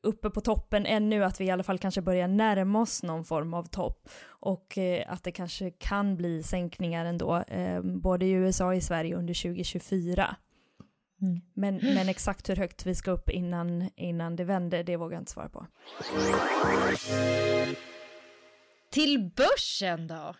uppe 0.03 0.29
på 0.29 0.41
toppen 0.41 0.85
ännu, 0.85 1.23
att 1.23 1.41
vi 1.41 1.45
i 1.45 1.51
alla 1.51 1.63
fall 1.63 1.79
kanske 1.79 2.01
börjar 2.01 2.27
närma 2.27 2.81
oss 2.81 3.03
någon 3.03 3.25
form 3.25 3.53
av 3.53 3.63
topp. 3.63 4.09
Och 4.25 4.77
eh, 4.77 5.13
att 5.13 5.23
det 5.23 5.31
kanske 5.31 5.71
kan 5.71 6.17
bli 6.17 6.43
sänkningar 6.43 7.05
ändå, 7.05 7.43
eh, 7.47 7.81
både 7.81 8.25
i 8.25 8.31
USA 8.31 8.65
och 8.65 8.75
i 8.75 8.81
Sverige 8.81 9.15
under 9.15 9.33
2024. 9.33 10.35
Mm. 11.23 11.41
Men, 11.53 11.75
men 11.95 12.09
exakt 12.09 12.49
hur 12.49 12.55
högt 12.55 12.85
vi 12.85 12.95
ska 12.95 13.11
upp 13.11 13.29
innan, 13.29 13.89
innan 13.95 14.35
det 14.35 14.43
vänder, 14.43 14.83
det 14.83 14.97
vågar 14.97 15.15
jag 15.15 15.21
inte 15.21 15.31
svara 15.31 15.49
på. 15.49 15.67
Till 18.91 19.31
börsen 19.35 20.07
då? 20.07 20.35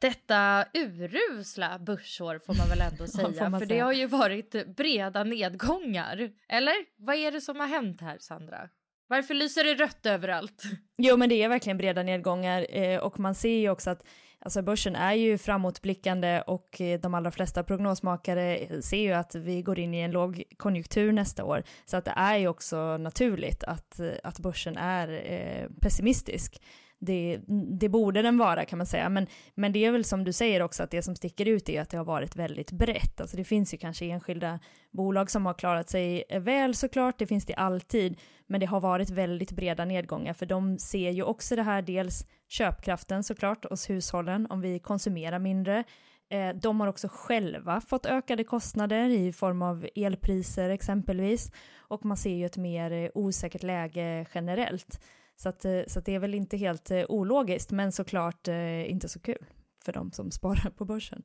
Detta 0.00 0.64
urusla 0.74 1.78
börsår 1.78 2.38
får 2.38 2.54
man 2.54 2.68
väl 2.68 2.92
ändå 2.92 3.06
säga, 3.06 3.28
ja, 3.28 3.50
för 3.50 3.58
säga. 3.58 3.68
det 3.68 3.80
har 3.80 3.92
ju 3.92 4.06
varit 4.06 4.76
breda 4.76 5.24
nedgångar. 5.24 6.30
Eller? 6.48 6.74
Vad 6.96 7.16
är 7.16 7.32
det 7.32 7.40
som 7.40 7.60
har 7.60 7.66
hänt 7.66 8.00
här, 8.00 8.18
Sandra? 8.20 8.68
Varför 9.06 9.34
lyser 9.34 9.64
det 9.64 9.74
rött 9.74 10.06
överallt? 10.06 10.62
Jo, 10.96 11.16
men 11.16 11.28
det 11.28 11.42
är 11.42 11.48
verkligen 11.48 11.76
breda 11.76 12.02
nedgångar 12.02 12.66
eh, 12.76 12.98
och 12.98 13.20
man 13.20 13.34
ser 13.34 13.58
ju 13.58 13.70
också 13.70 13.90
att 13.90 14.02
alltså 14.44 14.62
börsen 14.62 14.96
är 14.96 15.12
ju 15.12 15.38
framåtblickande 15.38 16.42
och 16.46 16.80
eh, 16.80 17.00
de 17.00 17.14
allra 17.14 17.30
flesta 17.30 17.62
prognosmakare 17.62 18.68
ser 18.82 18.96
ju 18.96 19.12
att 19.12 19.34
vi 19.34 19.62
går 19.62 19.78
in 19.78 19.94
i 19.94 20.00
en 20.00 20.10
låg 20.10 20.42
konjunktur 20.56 21.12
nästa 21.12 21.44
år. 21.44 21.62
Så 21.84 21.96
att 21.96 22.04
det 22.04 22.14
är 22.16 22.36
ju 22.36 22.48
också 22.48 22.96
naturligt 22.96 23.64
att, 23.64 24.00
eh, 24.00 24.12
att 24.22 24.38
börsen 24.38 24.76
är 24.76 25.08
eh, 25.32 25.68
pessimistisk 25.80 26.62
det, 27.04 27.40
det 27.80 27.88
borde 27.88 28.22
den 28.22 28.38
vara 28.38 28.64
kan 28.64 28.78
man 28.78 28.86
säga. 28.86 29.08
Men, 29.08 29.26
men 29.54 29.72
det 29.72 29.84
är 29.84 29.92
väl 29.92 30.04
som 30.04 30.24
du 30.24 30.32
säger 30.32 30.62
också 30.62 30.82
att 30.82 30.90
det 30.90 31.02
som 31.02 31.16
sticker 31.16 31.48
ut 31.48 31.68
är 31.68 31.80
att 31.80 31.90
det 31.90 31.96
har 31.96 32.04
varit 32.04 32.36
väldigt 32.36 32.72
brett. 32.72 33.20
Alltså 33.20 33.36
det 33.36 33.44
finns 33.44 33.74
ju 33.74 33.78
kanske 33.78 34.04
enskilda 34.04 34.58
bolag 34.90 35.30
som 35.30 35.46
har 35.46 35.54
klarat 35.54 35.90
sig 35.90 36.24
väl 36.40 36.74
såklart, 36.74 37.18
det 37.18 37.26
finns 37.26 37.46
det 37.46 37.54
alltid, 37.54 38.18
men 38.46 38.60
det 38.60 38.66
har 38.66 38.80
varit 38.80 39.10
väldigt 39.10 39.52
breda 39.52 39.84
nedgångar 39.84 40.32
för 40.32 40.46
de 40.46 40.78
ser 40.78 41.10
ju 41.10 41.22
också 41.22 41.56
det 41.56 41.62
här 41.62 41.82
dels 41.82 42.26
köpkraften 42.48 43.24
såklart 43.24 43.64
hos 43.70 43.90
hushållen 43.90 44.46
om 44.50 44.60
vi 44.60 44.78
konsumerar 44.78 45.38
mindre. 45.38 45.84
Eh, 46.30 46.54
de 46.54 46.80
har 46.80 46.88
också 46.88 47.08
själva 47.10 47.80
fått 47.80 48.06
ökade 48.06 48.44
kostnader 48.44 49.08
i 49.08 49.32
form 49.32 49.62
av 49.62 49.86
elpriser 49.94 50.70
exempelvis 50.70 51.52
och 51.76 52.04
man 52.04 52.16
ser 52.16 52.34
ju 52.34 52.46
ett 52.46 52.56
mer 52.56 52.92
eh, 52.92 53.10
osäkert 53.14 53.62
läge 53.62 54.26
generellt. 54.34 55.00
Så, 55.36 55.48
att, 55.48 55.64
eh, 55.64 55.82
så 55.86 55.98
att 55.98 56.04
det 56.04 56.14
är 56.14 56.18
väl 56.18 56.34
inte 56.34 56.56
helt 56.56 56.90
eh, 56.90 57.04
ologiskt, 57.08 57.70
men 57.70 57.92
såklart 57.92 58.48
eh, 58.48 58.90
inte 58.90 59.08
så 59.08 59.20
kul 59.20 59.46
för 59.84 59.92
de 59.92 60.12
som 60.12 60.30
sparar 60.30 60.70
på 60.70 60.84
börsen. 60.84 61.22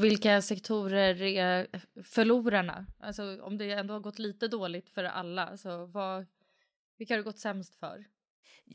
Vilka 0.00 0.42
sektorer 0.42 1.22
är 1.22 1.66
förlorarna? 2.02 2.86
Alltså 2.98 3.42
om 3.42 3.58
det 3.58 3.70
ändå 3.72 3.94
har 3.94 4.00
gått 4.00 4.18
lite 4.18 4.48
dåligt 4.48 4.90
för 4.90 5.04
alla, 5.04 5.56
så 5.56 5.86
vad, 5.86 6.26
vilka 6.98 7.14
har 7.14 7.18
det 7.18 7.24
gått 7.24 7.38
sämst 7.38 7.74
för? 7.74 8.04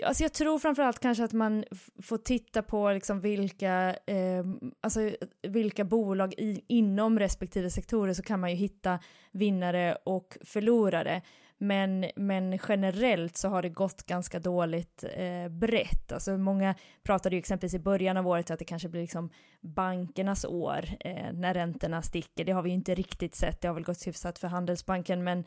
Alltså 0.04 0.23
jag 0.23 0.34
tror 0.34 0.60
framförallt 0.60 0.99
kanske 0.99 1.23
att 1.23 1.34
man 1.34 1.63
får 2.01 2.17
titta 2.17 2.62
på 2.62 2.91
liksom 2.91 3.21
vilka, 3.21 3.95
eh, 4.08 4.45
alltså 4.82 5.12
vilka 5.41 5.84
bolag 5.84 6.34
i, 6.38 6.65
inom 6.67 7.19
respektive 7.19 7.69
sektorer 7.69 8.13
så 8.13 8.23
kan 8.23 8.39
man 8.39 8.49
ju 8.49 8.56
hitta 8.56 8.99
vinnare 9.32 9.97
och 10.04 10.38
förlorare. 10.41 11.21
Men, 11.63 12.06
men 12.15 12.60
generellt 12.67 13.38
så 13.38 13.50
har 13.50 13.62
det 13.62 13.69
gått 13.69 14.04
ganska 14.04 14.39
dåligt 14.39 15.04
eh, 15.13 15.50
brett. 15.50 16.12
Alltså 16.12 16.38
många 16.38 16.76
pratade 17.04 17.36
ju 17.36 17.39
exempelvis 17.39 17.74
i 17.74 17.80
början 17.80 18.17
av 18.17 18.28
året 18.28 18.52
att 18.52 18.60
det 18.60 18.65
kanske 18.65 18.89
blir 18.89 19.02
liksom 19.02 19.30
bankernas 19.62 20.45
år 20.45 20.86
eh, 21.00 21.34
när 21.34 21.54
räntorna 21.54 22.02
sticker. 22.02 22.45
Det 22.45 22.52
har 22.52 22.62
vi 22.62 22.69
ju 22.69 22.76
inte 22.76 22.95
riktigt 22.95 23.36
sett. 23.36 23.62
Det 23.62 23.67
har 23.67 23.76
väl 23.76 23.84
gått 23.84 24.08
hyfsat 24.08 24.39
för 24.39 24.47
Handelsbanken, 24.47 25.24
men 25.24 25.43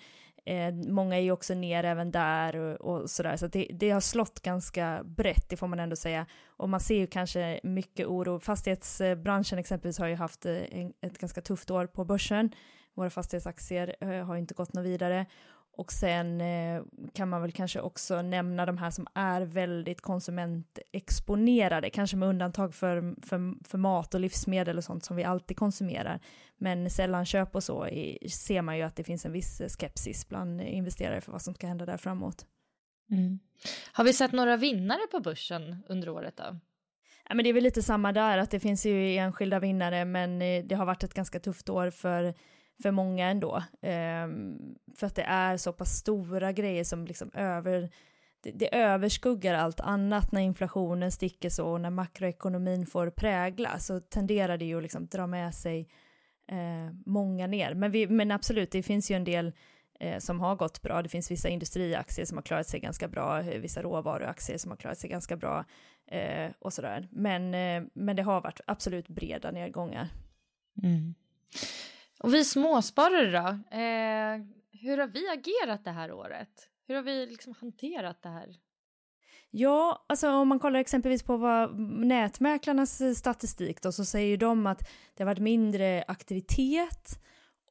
eh, 0.47 0.75
många 0.75 1.17
är 1.17 1.21
ju 1.21 1.33
också 1.33 1.55
ner 1.55 1.85
även 1.85 2.11
där 2.11 2.57
och, 2.57 2.81
och 2.81 3.11
sådär. 3.11 3.37
Så 3.37 3.47
det, 3.47 3.69
det 3.73 3.91
har 3.91 4.01
slått 4.01 4.41
ganska 4.41 5.03
brett, 5.05 5.49
det 5.49 5.57
får 5.57 5.67
man 5.67 5.81
ändå 5.81 5.97
säga. 5.97 6.27
Och 6.47 6.69
man 6.69 6.81
ser 6.81 6.97
ju 6.97 7.07
kanske 7.07 7.61
mycket 7.63 8.07
oro. 8.07 8.41
Fastighetsbranschen 8.41 9.59
exempelvis 9.59 9.99
har 9.99 10.07
ju 10.07 10.15
haft 10.15 10.47
eh, 10.47 10.63
en, 10.71 10.93
ett 11.01 11.19
ganska 11.19 11.41
tufft 11.41 11.71
år 11.71 11.87
på 11.87 12.05
börsen. 12.05 12.51
Våra 12.95 13.11
fastighetsaktier 13.11 13.97
eh, 14.01 14.25
har 14.25 14.35
ju 14.35 14.41
inte 14.41 14.55
gått 14.55 14.73
något 14.73 14.87
vidare. 14.87 15.27
Och 15.77 15.93
sen 15.93 16.41
eh, 16.41 16.83
kan 17.13 17.29
man 17.29 17.43
väl 17.43 17.53
kanske 17.53 17.81
också 17.81 18.23
nämna 18.23 18.67
de 18.67 18.79
här 18.79 18.91
som 18.91 19.07
är 19.15 19.41
väldigt 19.41 20.01
konsumentexponerade, 20.01 21.91
kanske 21.91 22.17
med 22.17 22.29
undantag 22.29 22.75
för, 22.75 23.15
för, 23.27 23.65
för 23.69 23.79
mat 23.79 24.15
och 24.15 24.21
livsmedel 24.21 24.79
och 24.79 24.85
sånt 24.85 25.05
som 25.05 25.17
vi 25.17 25.25
alltid 25.25 25.57
konsumerar. 25.57 26.21
Men 26.57 26.91
sällan 26.91 27.27
köp 27.27 27.55
och 27.55 27.65
så 27.65 27.87
i, 27.87 28.29
ser 28.29 28.63
man 28.63 28.77
ju 28.77 28.83
att 28.83 28.97
det 28.97 29.05
finns 29.05 29.27
en 29.27 29.33
viss 29.33 29.63
skepsis 29.79 30.29
bland 30.29 30.61
investerare 30.61 31.21
för 31.21 31.33
vad 31.33 31.43
som 31.43 31.55
ska 31.55 31.67
hända 31.67 31.87
där 31.87 31.97
framåt. 31.97 32.47
Mm. 33.11 33.39
Har 33.93 34.05
vi 34.05 34.13
sett 34.13 34.33
några 34.33 34.57
vinnare 34.57 35.07
på 35.11 35.21
börsen 35.21 35.77
under 35.89 36.09
året 36.09 36.37
då? 36.37 36.59
Ja, 37.29 37.35
men 37.35 37.45
det 37.45 37.49
är 37.49 37.55
väl 37.55 37.63
lite 37.63 37.83
samma 37.83 38.13
där, 38.13 38.39
att 38.39 38.51
det 38.51 38.61
finns 38.61 38.87
ju 38.87 39.17
enskilda 39.17 39.59
vinnare, 39.59 40.05
men 40.05 40.43
eh, 40.43 40.65
det 40.65 40.75
har 40.75 40.87
varit 40.87 41.05
ett 41.05 41.15
ganska 41.15 41.41
tufft 41.41 41.69
år 41.69 41.91
för 41.91 42.35
för 42.83 42.91
många 42.91 43.29
ändå. 43.29 43.63
Um, 43.83 44.75
för 44.97 45.07
att 45.07 45.15
det 45.15 45.23
är 45.23 45.57
så 45.57 45.73
pass 45.73 45.97
stora 45.97 46.53
grejer 46.53 46.85
som 46.85 47.07
liksom 47.07 47.31
över, 47.35 47.91
det, 48.43 48.51
det 48.51 48.75
överskuggar 48.75 49.55
allt 49.55 49.81
annat 49.81 50.33
när 50.33 50.41
inflationen 50.41 51.13
sticker 51.13 51.51
så 51.51 51.67
och 51.67 51.81
när 51.81 51.91
makroekonomin 51.91 52.87
får 52.87 53.11
prägla 53.11 53.79
så 53.79 54.01
tenderar 54.01 54.59
det 54.59 54.65
ju 54.65 54.77
att 54.77 54.83
liksom 54.83 55.07
dra 55.07 55.27
med 55.27 55.55
sig 55.55 55.89
eh, 56.49 56.95
många 57.07 57.47
ner. 57.47 57.75
Men, 57.75 57.91
vi, 57.91 58.07
men 58.07 58.31
absolut, 58.31 58.71
det 58.71 58.83
finns 58.83 59.11
ju 59.11 59.17
en 59.17 59.25
del 59.25 59.53
eh, 60.01 60.19
som 60.19 60.41
har 60.41 60.57
gått 60.57 60.83
bra. 60.83 61.03
Det 61.03 61.09
finns 61.09 61.31
vissa 61.31 61.49
industriaktier 61.49 62.27
som 62.27 62.39
har 62.39 62.43
klarat 62.43 62.67
sig 62.67 62.81
ganska 62.81 63.09
bra, 63.09 63.41
eh, 63.41 63.61
vissa 63.61 63.83
råvaruaktier 63.83 64.59
som 64.59 64.71
har 64.71 64.77
klarat 64.77 64.99
sig 64.99 65.11
ganska 65.11 65.37
bra 65.37 65.65
eh, 66.07 66.51
och 66.59 66.73
sådär. 66.73 67.09
Men, 67.11 67.55
eh, 67.55 67.89
men 67.95 68.17
det 68.17 68.23
har 68.23 68.41
varit 68.41 68.61
absolut 68.67 69.09
breda 69.09 69.51
nedgångar. 69.51 70.09
Mm. 70.83 71.15
Och 72.21 72.35
vi 72.35 72.45
småsparare 72.45 73.31
då? 73.31 73.77
Eh, 73.77 74.47
hur 74.83 74.99
har 74.99 75.07
vi 75.07 75.29
agerat 75.29 75.85
det 75.85 75.91
här 75.91 76.13
året? 76.13 76.69
Hur 76.87 76.95
har 76.95 77.03
vi 77.03 77.27
liksom 77.27 77.55
hanterat 77.61 78.23
det 78.23 78.29
här? 78.29 78.49
Ja, 79.51 80.05
alltså 80.07 80.31
om 80.31 80.49
man 80.49 80.59
kollar 80.59 80.81
exempelvis 80.81 81.23
på 81.23 81.37
vad 81.37 81.81
nätmäklarnas 81.81 83.01
eh, 83.01 83.13
statistik 83.13 83.83
då 83.83 83.93
så 83.93 84.05
säger 84.05 84.37
de 84.37 84.67
att 84.67 84.89
det 85.15 85.23
har 85.23 85.27
varit 85.27 85.39
mindre 85.39 86.05
aktivitet 86.09 87.21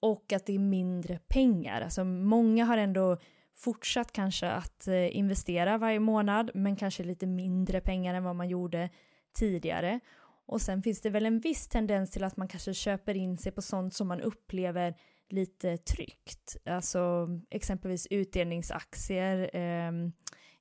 och 0.01 0.34
att 0.34 0.45
det 0.45 0.56
är 0.56 0.60
mindre 0.60 1.19
pengar. 1.27 1.82
Alltså 1.82 2.03
många 2.03 2.65
har 2.65 2.77
ändå 2.77 3.17
fortsatt 3.56 4.12
kanske 4.12 4.49
att 4.49 4.88
eh, 4.88 5.17
investera 5.17 5.77
varje 5.77 5.99
månad 5.99 6.51
men 6.53 6.75
kanske 6.75 7.03
lite 7.03 7.25
mindre 7.25 7.82
pengar 7.82 8.15
än 8.15 8.23
vad 8.23 8.36
man 8.36 8.49
gjorde 8.49 8.89
tidigare. 9.34 9.99
Och 10.45 10.62
sen 10.62 10.84
finns 10.84 11.01
det 11.01 11.10
väl 11.10 11.25
en 11.25 11.39
viss 11.39 11.67
tendens 11.67 12.12
till 12.12 12.23
att 12.23 12.38
man 12.38 12.47
kanske 12.47 12.73
köper 12.73 13.15
in 13.15 13.38
sig 13.38 13.51
på 13.51 13.62
sånt 13.62 13.93
som 13.93 14.08
man 14.08 14.21
upplever 14.21 14.95
lite 15.29 15.77
tryggt. 15.77 16.58
Alltså 16.65 17.27
exempelvis 17.49 18.08
utdelningsaktier, 18.10 19.56
eh, 19.56 19.91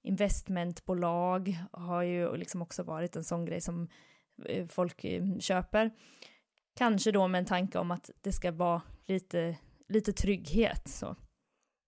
investmentbolag 0.03 1.59
har 1.73 2.03
ju 2.03 2.37
liksom 2.37 2.63
också 2.63 2.83
varit 2.83 3.17
en 3.17 3.25
sån 3.25 3.45
grej 3.45 3.61
som 3.61 3.89
eh, 4.47 4.67
folk 4.67 5.05
eh, 5.05 5.39
köper. 5.39 5.91
Kanske 6.77 7.13
då 7.13 7.29
med 7.29 7.39
en 7.39 7.45
tanke 7.45 7.79
om 7.79 7.91
att 7.91 8.11
det 8.21 8.33
ska 8.33 8.53
vara 8.53 8.83
lite, 9.07 9.57
lite 9.89 10.13
trygghet. 10.13 10.89
Så. 10.89 11.17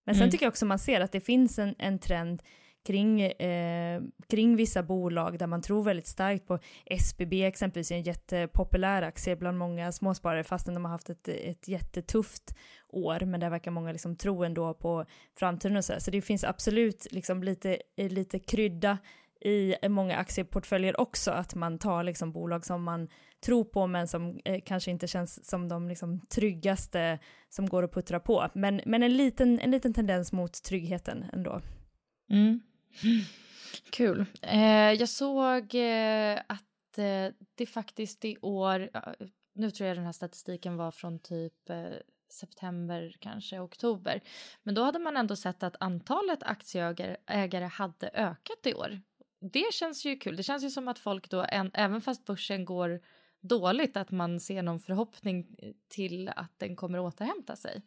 Men 0.07 0.15
sen 0.15 0.23
mm. 0.23 0.31
tycker 0.31 0.47
jag 0.47 0.51
också 0.51 0.67
man 0.67 0.79
ser 0.79 1.01
att 1.01 1.13
det 1.13 1.21
finns 1.21 1.59
en, 1.59 1.75
en 1.79 1.99
trend 1.99 2.43
kring, 2.87 3.21
eh, 3.21 4.03
kring 4.29 4.57
vissa 4.57 4.83
bolag 4.83 5.39
där 5.39 5.47
man 5.47 5.63
tror 5.63 5.83
väldigt 5.83 6.07
starkt 6.07 6.47
på. 6.47 6.59
SBB 6.87 7.45
exempelvis 7.45 7.91
är 7.91 7.97
en 7.97 8.03
jättepopulär 8.03 9.03
aktie 9.03 9.37
bland 9.37 9.59
många 9.59 9.93
småsparare 9.93 10.45
fastän 10.45 10.75
de 10.75 10.85
har 10.85 10.93
haft 10.93 11.11
ett, 11.11 11.29
ett 11.29 11.69
jättetufft 11.69 12.55
år, 12.89 13.21
men 13.21 13.41
där 13.41 13.51
verkar 13.51 13.71
många 13.71 13.93
liksom 13.93 14.17
tro 14.17 14.45
ändå 14.45 14.75
på 14.75 15.05
framtiden 15.39 15.77
och 15.77 15.85
så. 15.85 15.95
Så 15.99 16.11
det 16.11 16.23
finns 16.23 16.45
absolut 16.45 17.07
liksom 17.11 17.43
lite, 17.43 17.79
lite 17.97 18.39
krydda 18.39 18.99
i 19.45 19.75
många 19.89 20.17
aktieportföljer 20.17 21.01
också, 21.01 21.31
att 21.31 21.55
man 21.55 21.79
tar 21.79 22.03
liksom 22.03 22.33
bolag 22.33 22.67
som 22.67 22.83
man 22.83 23.09
tror 23.45 23.65
på 23.65 23.87
men 23.87 24.09
som 24.09 24.41
eh, 24.45 24.61
kanske 24.67 24.91
inte 24.91 25.07
känns 25.07 25.49
som 25.49 25.69
de 25.69 25.89
liksom 25.89 26.21
tryggaste 26.21 27.19
som 27.49 27.69
går 27.69 27.83
att 27.83 27.93
puttra 27.93 28.21
på. 28.21 28.49
Men, 28.55 28.81
men 28.87 29.03
en, 29.03 29.17
liten, 29.17 29.61
en 29.61 29.71
liten 29.71 29.95
tendens 29.95 30.33
mot 30.33 30.63
tryggheten 30.63 31.25
ändå. 31.33 31.61
Mm. 32.31 32.61
Kul. 33.91 34.25
Eh, 34.43 34.93
jag 34.93 35.09
såg 35.09 35.75
eh, 35.75 36.41
att 36.47 36.99
eh, 36.99 37.33
det 37.55 37.67
faktiskt 37.67 38.25
i 38.25 38.37
år, 38.43 38.91
nu 39.55 39.71
tror 39.71 39.89
jag 39.89 39.97
den 39.97 40.05
här 40.05 40.13
statistiken 40.13 40.77
var 40.77 40.91
från 40.91 41.19
typ 41.19 41.71
eh, 41.71 41.85
september, 42.31 43.17
kanske 43.21 43.61
oktober, 43.61 44.21
men 44.63 44.75
då 44.75 44.83
hade 44.83 44.99
man 44.99 45.17
ändå 45.17 45.37
sett 45.37 45.63
att 45.63 45.77
antalet 45.81 46.43
aktieägare 46.43 47.65
hade 47.65 48.11
ökat 48.15 48.67
i 48.67 48.75
år. 48.75 49.01
Det 49.53 49.75
känns 49.75 50.05
ju 50.05 50.17
kul. 50.17 50.37
Det 50.37 50.43
känns 50.43 50.65
ju 50.65 50.71
som 50.71 50.89
att 50.89 50.99
folk 50.99 51.31
då, 51.31 51.43
även 51.73 52.01
fast 52.01 52.25
börsen 52.25 52.65
går 52.65 53.01
dåligt, 53.41 53.97
att 53.97 54.11
man 54.11 54.41
ser 54.41 54.63
någon 54.63 54.81
förhoppning 54.81 55.47
eh, 55.59 55.73
till 55.89 56.29
att 56.29 56.59
den 56.59 56.77
kommer 56.77 56.99
återhämta 56.99 57.57
sig. 57.57 57.83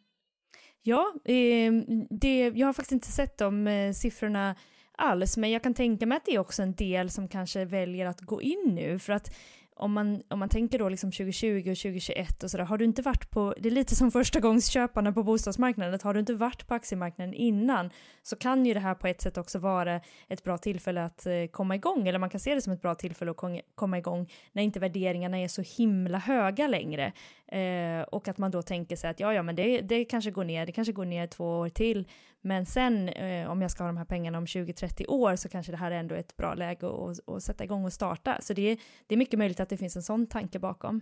Ja, 0.82 1.14
eh, 1.24 1.72
det, 2.10 2.48
jag 2.48 2.66
har 2.66 2.72
faktiskt 2.72 2.92
inte 2.92 3.12
sett 3.12 3.38
de 3.38 3.66
eh, 3.66 3.92
siffrorna 3.92 4.56
alls, 4.98 5.36
men 5.36 5.50
jag 5.50 5.62
kan 5.62 5.74
tänka 5.74 6.06
mig 6.06 6.16
att 6.16 6.24
det 6.24 6.34
är 6.34 6.38
också 6.38 6.62
en 6.62 6.74
del 6.74 7.10
som 7.10 7.28
kanske 7.28 7.64
väljer 7.64 8.06
att 8.06 8.20
gå 8.20 8.42
in 8.42 8.72
nu, 8.74 8.98
för 8.98 9.12
att 9.12 9.30
om 9.78 9.92
man, 9.92 10.22
om 10.28 10.38
man 10.38 10.48
tänker 10.48 10.78
då 10.78 10.88
liksom 10.88 11.12
2020 11.12 11.58
och 11.58 11.76
2021 11.76 12.42
och 12.42 12.50
sådär, 12.50 12.64
har 12.64 12.78
du 12.78 12.84
inte 12.84 13.02
varit 13.02 13.30
på, 13.30 13.54
det 13.58 13.68
är 13.68 13.70
lite 13.70 13.96
som 13.96 14.10
första 14.10 14.40
gångs 14.40 14.68
köparna 14.68 15.12
på 15.12 15.22
bostadsmarknaden, 15.22 15.98
har 16.02 16.14
du 16.14 16.20
inte 16.20 16.34
varit 16.34 16.66
på 16.66 16.74
aktiemarknaden 16.74 17.34
innan 17.34 17.90
så 18.22 18.36
kan 18.36 18.66
ju 18.66 18.74
det 18.74 18.80
här 18.80 18.94
på 18.94 19.06
ett 19.06 19.20
sätt 19.20 19.38
också 19.38 19.58
vara 19.58 20.00
ett 20.28 20.44
bra 20.44 20.58
tillfälle 20.58 21.04
att 21.04 21.26
eh, 21.26 21.46
komma 21.50 21.74
igång, 21.74 22.08
eller 22.08 22.18
man 22.18 22.30
kan 22.30 22.40
se 22.40 22.54
det 22.54 22.62
som 22.62 22.72
ett 22.72 22.82
bra 22.82 22.94
tillfälle 22.94 23.30
att 23.30 23.62
komma 23.74 23.98
igång 23.98 24.30
när 24.52 24.62
inte 24.62 24.80
värderingarna 24.80 25.38
är 25.38 25.48
så 25.48 25.62
himla 25.62 26.18
höga 26.18 26.68
längre. 26.68 27.12
Eh, 27.46 28.02
och 28.02 28.28
att 28.28 28.38
man 28.38 28.50
då 28.50 28.62
tänker 28.62 28.96
sig 28.96 29.10
att 29.10 29.20
ja, 29.20 29.34
ja, 29.34 29.42
men 29.42 29.56
det, 29.56 29.80
det 29.80 30.04
kanske 30.04 30.30
går 30.30 30.44
ner, 30.44 30.66
det 30.66 30.72
kanske 30.72 30.92
går 30.92 31.04
ner 31.04 31.26
två 31.26 31.58
år 31.58 31.68
till, 31.68 32.08
men 32.48 32.66
sen 32.66 33.08
eh, 33.08 33.50
om 33.50 33.62
jag 33.62 33.70
ska 33.70 33.82
ha 33.82 33.88
de 33.88 33.96
här 33.96 34.04
pengarna 34.04 34.38
om 34.38 34.46
20-30 34.46 35.06
år 35.08 35.36
så 35.36 35.48
kanske 35.48 35.72
det 35.72 35.78
här 35.78 35.90
är 35.90 35.98
ändå 35.98 36.14
ett 36.14 36.36
bra 36.36 36.54
läge 36.54 36.86
att, 36.86 37.28
att 37.28 37.42
sätta 37.42 37.64
igång 37.64 37.84
och 37.84 37.92
starta. 37.92 38.38
Så 38.40 38.52
det 38.54 38.62
är, 38.62 38.78
det 39.06 39.14
är 39.14 39.18
mycket 39.18 39.38
möjligt 39.38 39.60
att 39.60 39.68
det 39.68 39.76
finns 39.76 39.96
en 39.96 40.02
sån 40.02 40.26
tanke 40.26 40.58
bakom. 40.58 41.00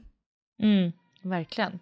Mm, 0.63 0.93
verkligen. 1.23 1.79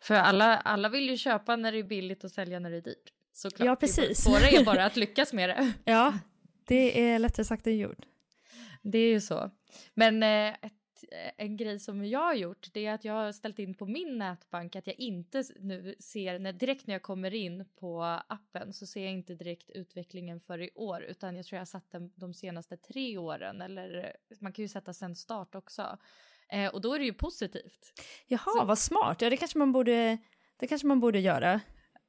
För 0.00 0.14
alla, 0.14 0.56
alla 0.56 0.88
vill 0.88 1.10
ju 1.10 1.16
köpa 1.16 1.56
när 1.56 1.72
det 1.72 1.78
är 1.78 1.82
billigt 1.82 2.24
och 2.24 2.30
sälja 2.30 2.58
när 2.58 2.70
det 2.70 2.76
är 2.76 2.82
dyrt. 2.82 3.12
Såklart. 3.32 3.66
Ja, 3.66 3.76
precis. 3.76 4.24
Det 4.24 4.56
är 4.56 4.64
bara 4.64 4.84
att 4.84 4.96
lyckas 5.04 5.32
med 5.32 5.48
det. 5.48 5.72
Ja, 5.84 6.18
det 6.66 7.10
är 7.10 7.18
lättare 7.18 7.44
sagt 7.44 7.66
än 7.66 7.78
gjort. 7.78 7.98
Det 8.82 8.98
är 8.98 9.10
ju 9.10 9.20
så. 9.20 9.50
Men 9.94 10.22
eh, 10.22 10.54
en 11.36 11.56
grej 11.56 11.78
som 11.78 12.04
jag 12.04 12.20
har 12.20 12.34
gjort 12.34 12.68
det 12.72 12.86
är 12.86 12.94
att 12.94 13.04
jag 13.04 13.12
har 13.12 13.32
ställt 13.32 13.58
in 13.58 13.74
på 13.74 13.86
min 13.86 14.18
nätbank 14.18 14.76
att 14.76 14.86
jag 14.86 15.00
inte 15.00 15.44
nu 15.60 15.94
ser, 15.98 16.38
när, 16.38 16.52
direkt 16.52 16.86
när 16.86 16.94
jag 16.94 17.02
kommer 17.02 17.34
in 17.34 17.64
på 17.76 18.02
appen 18.28 18.72
så 18.72 18.86
ser 18.86 19.04
jag 19.04 19.12
inte 19.12 19.34
direkt 19.34 19.70
utvecklingen 19.70 20.40
för 20.40 20.62
i 20.62 20.70
år 20.74 21.02
utan 21.02 21.36
jag 21.36 21.46
tror 21.46 21.56
jag 21.56 21.60
har 21.60 21.66
satt 21.66 21.90
den 21.90 22.12
de 22.14 22.34
senaste 22.34 22.76
tre 22.76 23.18
åren 23.18 23.62
eller 23.62 24.16
man 24.40 24.52
kan 24.52 24.62
ju 24.62 24.68
sätta 24.68 24.92
sen 24.92 25.16
start 25.16 25.54
också. 25.54 25.98
Eh, 26.48 26.74
och 26.74 26.80
då 26.80 26.94
är 26.94 26.98
det 26.98 27.04
ju 27.04 27.12
positivt. 27.12 28.00
Jaha, 28.26 28.58
så. 28.58 28.64
vad 28.64 28.78
smart. 28.78 29.22
Ja, 29.22 29.30
det 29.30 29.36
kanske 29.36 29.58
man 29.58 29.72
borde, 29.72 30.18
det 30.56 30.66
kanske 30.66 30.86
man 30.86 31.00
borde 31.00 31.20
göra. 31.20 31.60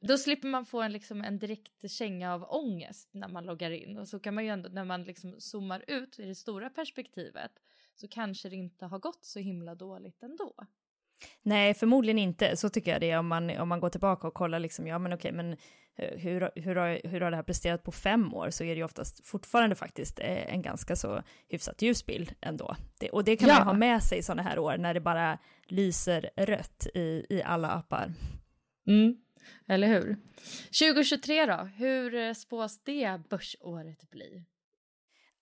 Då 0.01 0.17
slipper 0.17 0.47
man 0.47 0.65
få 0.65 0.81
en, 0.81 0.91
liksom, 0.91 1.21
en 1.21 1.39
direkt 1.39 1.91
känga 1.91 2.33
av 2.33 2.45
ångest 2.49 3.09
när 3.11 3.27
man 3.27 3.45
loggar 3.45 3.71
in. 3.71 3.97
Och 3.97 4.07
så 4.07 4.19
kan 4.19 4.35
man 4.35 4.43
ju 4.43 4.49
ändå, 4.49 4.69
när 4.69 4.85
man 4.85 5.03
liksom 5.03 5.35
zoomar 5.39 5.83
ut 5.87 6.19
i 6.19 6.25
det 6.25 6.35
stora 6.35 6.69
perspektivet, 6.69 7.51
så 7.95 8.07
kanske 8.07 8.49
det 8.49 8.55
inte 8.55 8.85
har 8.85 8.99
gått 8.99 9.25
så 9.25 9.39
himla 9.39 9.75
dåligt 9.75 10.23
ändå. 10.23 10.53
Nej, 11.41 11.73
förmodligen 11.73 12.17
inte. 12.17 12.57
Så 12.57 12.69
tycker 12.69 12.91
jag 12.91 13.01
det 13.01 13.17
om 13.17 13.27
man, 13.27 13.49
om 13.49 13.69
man 13.69 13.79
går 13.79 13.89
tillbaka 13.89 14.27
och 14.27 14.33
kollar 14.33 14.59
liksom, 14.59 14.87
ja 14.87 14.99
men 14.99 15.13
okej, 15.13 15.31
men 15.31 15.51
eh, 15.95 16.17
hur, 16.19 16.49
hur, 16.55 16.75
har, 16.75 17.07
hur 17.07 17.21
har 17.21 17.31
det 17.31 17.37
här 17.37 17.43
presterat 17.43 17.83
på 17.83 17.91
fem 17.91 18.33
år 18.33 18.49
så 18.49 18.63
är 18.63 18.67
det 18.67 18.75
ju 18.75 18.83
oftast 18.83 19.25
fortfarande 19.25 19.75
faktiskt 19.75 20.19
eh, 20.19 20.53
en 20.53 20.61
ganska 20.61 20.95
så 20.95 21.23
hyfsat 21.47 21.81
ljus 21.81 22.05
bild 22.05 22.33
ändå. 22.41 22.75
Det, 22.99 23.09
och 23.09 23.23
det 23.23 23.37
kan 23.37 23.49
ja. 23.49 23.55
man 23.55 23.67
ha 23.67 23.73
med 23.73 24.03
sig 24.03 24.23
sådana 24.23 24.41
här 24.41 24.59
år 24.59 24.77
när 24.77 24.93
det 24.93 25.01
bara 25.01 25.37
lyser 25.67 26.29
rött 26.35 26.87
i, 26.93 27.25
i 27.29 27.43
alla 27.45 27.69
appar. 27.69 28.13
Mm. 28.87 29.15
Eller 29.67 29.87
hur? 29.87 30.17
2023 30.79 31.45
då, 31.45 31.69
hur 31.75 32.15
eh, 32.15 32.33
spås 32.33 32.79
det 32.83 33.21
börsåret 33.29 34.09
bli? 34.09 34.43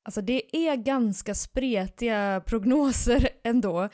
Alltså 0.04 0.22
det 0.22 0.58
är 0.58 0.76
ganska 0.76 1.36
spretiga 1.36 2.42
prognoser 2.46 3.30
ändå. 3.44 3.90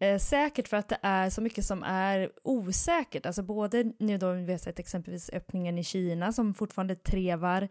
Eh, 0.00 0.18
säkert 0.18 0.68
för 0.68 0.76
att 0.76 0.88
det 0.88 0.98
är 1.02 1.30
så 1.30 1.40
mycket 1.40 1.64
som 1.64 1.82
är 1.82 2.30
osäkert, 2.44 3.26
alltså 3.26 3.42
både 3.42 3.92
nu 3.98 4.18
då 4.18 4.32
vi 4.32 4.52
har 4.52 4.58
sett 4.58 4.78
exempelvis 4.78 5.30
öppningen 5.32 5.78
i 5.78 5.84
Kina 5.84 6.32
som 6.32 6.54
fortfarande 6.54 6.96
trevar 6.96 7.68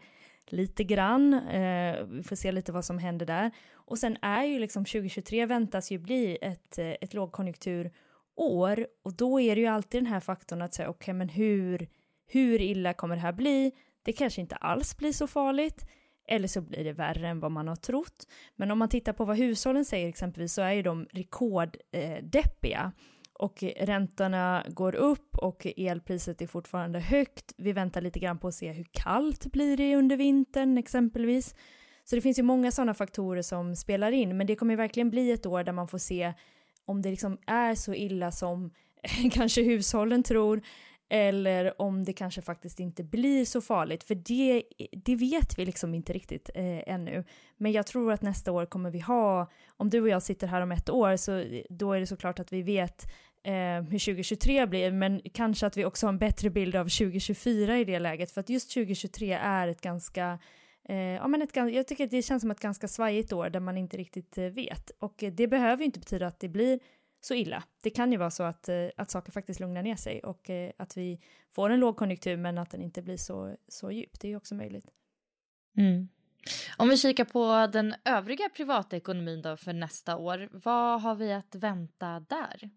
lite 0.50 0.84
grann, 0.84 1.34
eh, 1.34 2.04
vi 2.04 2.22
får 2.22 2.36
se 2.36 2.52
lite 2.52 2.72
vad 2.72 2.84
som 2.84 2.98
händer 2.98 3.26
där. 3.26 3.50
Och 3.72 3.98
sen 3.98 4.16
är 4.22 4.44
ju 4.44 4.58
liksom 4.58 4.84
2023 4.84 5.46
väntas 5.46 5.90
ju 5.90 5.98
bli 5.98 6.38
ett, 6.42 6.78
eh, 6.78 6.90
ett 7.00 7.14
lågkonjunktur 7.14 7.90
år 8.36 8.86
och 9.04 9.16
då 9.16 9.40
är 9.40 9.54
det 9.54 9.60
ju 9.60 9.66
alltid 9.66 10.02
den 10.02 10.12
här 10.12 10.20
faktorn 10.20 10.62
att 10.62 10.74
säga 10.74 10.88
okej 10.88 10.98
okay, 10.98 11.14
men 11.14 11.28
hur, 11.28 11.88
hur 12.26 12.60
illa 12.60 12.92
kommer 12.92 13.14
det 13.14 13.22
här 13.22 13.32
bli? 13.32 13.72
Det 14.02 14.12
kanske 14.12 14.40
inte 14.40 14.56
alls 14.56 14.96
blir 14.96 15.12
så 15.12 15.26
farligt 15.26 15.86
eller 16.28 16.48
så 16.48 16.60
blir 16.60 16.84
det 16.84 16.92
värre 16.92 17.28
än 17.28 17.40
vad 17.40 17.52
man 17.52 17.68
har 17.68 17.76
trott. 17.76 18.26
Men 18.56 18.70
om 18.70 18.78
man 18.78 18.88
tittar 18.88 19.12
på 19.12 19.24
vad 19.24 19.36
hushållen 19.36 19.84
säger 19.84 20.08
exempelvis 20.08 20.52
så 20.52 20.62
är 20.62 20.72
ju 20.72 20.82
de 20.82 21.06
rekorddeppiga. 21.10 22.92
Eh, 22.94 23.02
och 23.38 23.62
räntorna 23.62 24.64
går 24.68 24.94
upp 24.94 25.38
och 25.38 25.66
elpriset 25.76 26.42
är 26.42 26.46
fortfarande 26.46 27.00
högt. 27.00 27.52
Vi 27.56 27.72
väntar 27.72 28.00
lite 28.00 28.18
grann 28.18 28.38
på 28.38 28.48
att 28.48 28.54
se 28.54 28.72
hur 28.72 28.86
kallt 28.90 29.46
blir 29.46 29.76
det 29.76 29.96
under 29.96 30.16
vintern 30.16 30.78
exempelvis. 30.78 31.54
Så 32.04 32.16
det 32.16 32.22
finns 32.22 32.38
ju 32.38 32.42
många 32.42 32.70
sådana 32.70 32.94
faktorer 32.94 33.42
som 33.42 33.76
spelar 33.76 34.12
in, 34.12 34.36
men 34.36 34.46
det 34.46 34.56
kommer 34.56 34.76
verkligen 34.76 35.10
bli 35.10 35.32
ett 35.32 35.46
år 35.46 35.64
där 35.64 35.72
man 35.72 35.88
får 35.88 35.98
se 35.98 36.32
om 36.86 37.02
det 37.02 37.10
liksom 37.10 37.38
är 37.46 37.74
så 37.74 37.94
illa 37.94 38.32
som 38.32 38.70
kanske 39.32 39.62
hushållen 39.62 40.22
tror, 40.22 40.62
eller 41.08 41.82
om 41.82 42.04
det 42.04 42.12
kanske 42.12 42.42
faktiskt 42.42 42.80
inte 42.80 43.04
blir 43.04 43.44
så 43.44 43.60
farligt, 43.60 44.04
för 44.04 44.14
det, 44.14 44.62
det 44.92 45.16
vet 45.16 45.58
vi 45.58 45.66
liksom 45.66 45.94
inte 45.94 46.12
riktigt 46.12 46.50
eh, 46.54 46.92
ännu. 46.94 47.24
Men 47.56 47.72
jag 47.72 47.86
tror 47.86 48.12
att 48.12 48.22
nästa 48.22 48.52
år 48.52 48.66
kommer 48.66 48.90
vi 48.90 49.00
ha, 49.00 49.50
om 49.76 49.90
du 49.90 50.00
och 50.00 50.08
jag 50.08 50.22
sitter 50.22 50.46
här 50.46 50.60
om 50.60 50.72
ett 50.72 50.90
år, 50.90 51.16
så 51.16 51.44
då 51.70 51.92
är 51.92 52.00
det 52.00 52.06
såklart 52.06 52.38
att 52.38 52.52
vi 52.52 52.62
vet 52.62 53.06
eh, 53.44 53.82
hur 53.82 53.98
2023 53.98 54.66
blir, 54.66 54.92
men 54.92 55.20
kanske 55.34 55.66
att 55.66 55.76
vi 55.76 55.84
också 55.84 56.06
har 56.06 56.12
en 56.12 56.18
bättre 56.18 56.50
bild 56.50 56.76
av 56.76 56.84
2024 56.84 57.78
i 57.78 57.84
det 57.84 57.98
läget, 57.98 58.30
för 58.30 58.40
att 58.40 58.48
just 58.48 58.74
2023 58.74 59.32
är 59.32 59.68
ett 59.68 59.80
ganska 59.80 60.38
Eh, 60.88 60.96
ja, 60.96 61.28
men 61.28 61.42
ett, 61.42 61.56
jag 61.56 61.86
tycker 61.86 62.04
att 62.04 62.10
det 62.10 62.22
känns 62.22 62.40
som 62.40 62.50
ett 62.50 62.60
ganska 62.60 62.88
svajigt 62.88 63.32
år 63.32 63.50
där 63.50 63.60
man 63.60 63.76
inte 63.76 63.96
riktigt 63.96 64.38
eh, 64.38 64.44
vet. 64.44 64.90
Och 64.98 65.22
eh, 65.22 65.32
det 65.32 65.48
behöver 65.48 65.84
inte 65.84 65.98
betyda 65.98 66.26
att 66.26 66.40
det 66.40 66.48
blir 66.48 66.80
så 67.20 67.34
illa. 67.34 67.62
Det 67.82 67.90
kan 67.90 68.12
ju 68.12 68.18
vara 68.18 68.30
så 68.30 68.42
att, 68.42 68.68
eh, 68.68 68.86
att 68.96 69.10
saker 69.10 69.32
faktiskt 69.32 69.60
lugnar 69.60 69.82
ner 69.82 69.96
sig 69.96 70.20
och 70.20 70.50
att 70.76 70.96
vi 70.96 71.20
får 71.54 71.70
en 71.70 71.80
lågkonjunktur 71.80 72.36
men 72.36 72.58
att 72.58 72.70
den 72.70 72.82
inte 72.82 73.02
blir 73.02 73.16
så, 73.16 73.56
så 73.68 73.90
djup. 73.90 74.20
Det 74.20 74.28
är 74.28 74.30
ju 74.30 74.36
också 74.36 74.54
möjligt. 74.54 74.86
Mm. 75.76 76.08
Om 76.76 76.88
vi 76.88 76.96
kikar 76.96 77.24
på 77.24 77.72
den 77.72 77.94
övriga 78.04 78.48
privatekonomin 78.48 79.42
då 79.42 79.56
för 79.56 79.72
nästa 79.72 80.16
år, 80.16 80.48
vad 80.52 81.02
har 81.02 81.14
vi 81.14 81.32
att 81.32 81.54
vänta 81.54 82.20
där? 82.20 82.70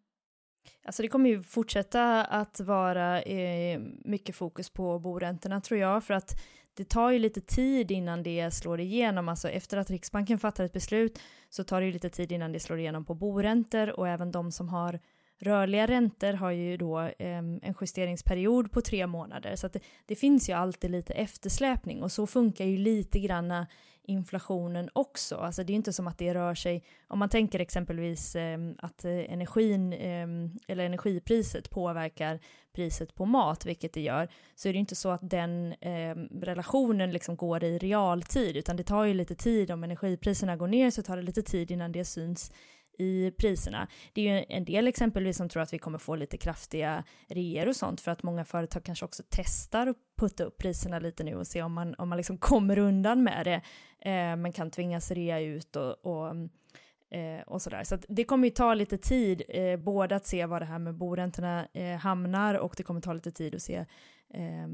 Alltså 0.86 1.02
det 1.02 1.08
kommer 1.08 1.30
ju 1.30 1.44
fortsätta 1.44 2.26
att 2.26 2.60
vara 2.60 3.22
eh, 3.22 3.80
mycket 4.06 4.36
fokus 4.36 4.70
på 4.70 5.00
boräntorna 5.00 5.62
tror 5.62 5.80
jag, 5.80 6.04
för 6.04 6.14
att 6.14 6.42
det 6.80 6.90
tar 6.90 7.12
ju 7.12 7.20
lite 7.20 7.42
tid 7.42 7.92
innan 7.92 8.24
det 8.24 8.52
slår 8.52 8.80
igenom, 8.80 9.30
alltså 9.30 9.50
efter 9.50 9.78
att 9.78 9.90
Riksbanken 9.90 10.40
fattar 10.40 10.64
ett 10.64 10.74
beslut 10.74 11.20
så 11.50 11.64
tar 11.64 11.82
det 11.82 11.88
ju 11.88 11.94
lite 11.94 12.10
tid 12.10 12.32
innan 12.32 12.52
det 12.52 12.60
slår 12.60 12.80
igenom 12.80 13.06
på 13.06 13.14
boräntor 13.14 14.00
och 14.00 14.08
även 14.08 14.32
de 14.32 14.52
som 14.52 14.70
har 14.70 15.00
rörliga 15.40 15.88
räntor 15.88 16.34
har 16.34 16.52
ju 16.52 16.78
då 16.78 17.00
eh, 17.00 17.38
en 17.38 17.76
justeringsperiod 17.82 18.72
på 18.72 18.82
tre 18.82 19.08
månader. 19.08 19.56
Så 19.56 19.68
att 19.68 19.74
det, 19.74 19.80
det, 20.06 20.16
finns 20.16 20.50
ju 20.50 20.54
alltid 20.54 20.92
lite 20.92 21.14
eftersläpning 21.14 22.04
och 22.04 22.12
så 22.12 22.28
funkar 22.28 22.66
ju 22.66 22.78
lite 22.78 23.20
granna 23.20 23.68
inflationen 24.10 24.90
också. 24.94 25.36
Alltså 25.36 25.64
det 25.64 25.74
är 25.74 25.76
inte 25.76 25.94
som 25.94 26.08
att 26.08 26.18
det 26.18 26.34
rör 26.34 26.56
sig, 26.56 26.84
om 27.08 27.20
man 27.20 27.30
tänker 27.30 27.60
exempelvis 27.60 28.36
ehm, 28.36 28.70
eh, 28.70 28.76
att 28.86 29.06
energin 29.06 29.94
eh, 29.94 30.28
eller 30.68 30.86
energipriset 30.86 31.70
påverkar 31.70 32.40
priset 32.74 33.16
på 33.16 33.26
mat, 33.26 33.66
vilket 33.66 33.94
det 33.94 34.02
gör, 34.02 34.28
så 34.56 34.70
är 34.70 34.74
det 34.74 34.80
inte 34.80 34.96
så 34.96 35.10
att 35.10 35.30
den 35.30 35.74
eh, 35.74 36.16
relationen 36.42 37.12
liksom 37.12 37.36
går 37.36 37.64
i 37.64 37.78
realtid, 37.78 38.58
utan 38.58 38.76
det 38.76 38.84
tar 38.84 39.04
ju 39.04 39.14
lite 39.14 39.36
tid, 39.36 39.72
om 39.72 39.84
energipriserna 39.84 40.58
går 40.58 40.68
ner 40.68 40.92
så 40.92 41.02
tar 41.04 41.16
det 41.18 41.24
lite 41.24 41.42
tid 41.42 41.72
innan 41.72 41.92
det 41.92 42.06
syns 42.06 42.52
i 43.00 43.32
priserna. 43.38 43.88
Det 44.14 44.30
är 44.30 44.38
ju 44.38 44.46
en 44.50 44.66
del 44.66 44.88
exempelvis 44.88 45.38
som 45.38 45.50
tror 45.50 45.64
att 45.64 45.74
vi 45.74 45.78
kommer 45.78 45.98
få 45.98 46.16
lite 46.16 46.38
kraftiga 46.38 47.04
reor 47.28 47.68
och 47.68 47.76
sånt 47.76 48.02
för 48.02 48.12
att 48.12 48.24
många 48.24 48.46
företag 48.46 48.84
kanske 48.84 49.06
också 49.06 49.24
testar 49.30 49.88
att 49.88 49.98
putta 50.18 50.44
upp 50.44 50.58
priserna 50.58 51.00
lite 51.00 51.24
nu 51.24 51.36
och 51.36 51.48
se 51.48 51.62
om 51.62 51.74
man, 51.74 51.96
om 51.98 52.10
man 52.10 52.18
liksom 52.18 52.38
kommer 52.38 52.78
undan 52.78 53.24
med 53.24 53.46
det 53.46 53.62
eh, 54.12 54.36
man 54.36 54.52
kan 54.52 54.72
tvingas 54.72 55.12
rea 55.12 55.40
ut 55.40 55.76
och, 55.76 56.06
och 56.06 56.36
Eh, 57.12 57.42
och 57.48 57.62
sådär. 57.62 57.84
Så 57.84 57.98
det 58.08 58.24
kommer 58.24 58.48
ju 58.48 58.52
ta 58.52 58.74
lite 58.74 58.98
tid, 58.98 59.42
eh, 59.50 59.80
både 59.80 60.16
att 60.16 60.26
se 60.26 60.46
var 60.46 60.60
det 60.60 60.66
här 60.66 60.80
med 60.80 60.96
boräntorna 60.96 61.68
eh, 61.74 61.98
hamnar 61.98 62.56
och 62.56 62.74
det 62.78 62.84
kommer 62.84 63.02
ta 63.02 63.14
lite 63.14 63.32
tid 63.32 63.56
att 63.56 63.62
se 63.62 63.86
eh, 64.34 64.68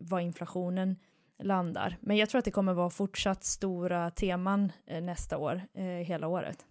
var 0.00 0.20
inflationen 0.20 0.96
landar. 1.42 1.96
Men 2.00 2.16
jag 2.16 2.28
tror 2.28 2.38
att 2.38 2.44
det 2.44 2.50
kommer 2.50 2.72
vara 2.72 2.90
fortsatt 2.90 3.44
stora 3.44 4.10
teman 4.10 4.72
eh, 4.86 5.02
nästa 5.02 5.38
år, 5.38 5.62
eh, 5.74 5.84
hela 5.84 6.28
året. 6.28 6.66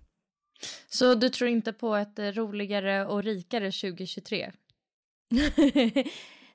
Så 0.95 1.15
du 1.15 1.29
tror 1.29 1.49
inte 1.49 1.73
på 1.73 1.95
ett 1.95 2.19
eh, 2.19 2.25
roligare 2.25 3.05
och 3.05 3.23
rikare 3.23 3.71
2023? 3.71 4.43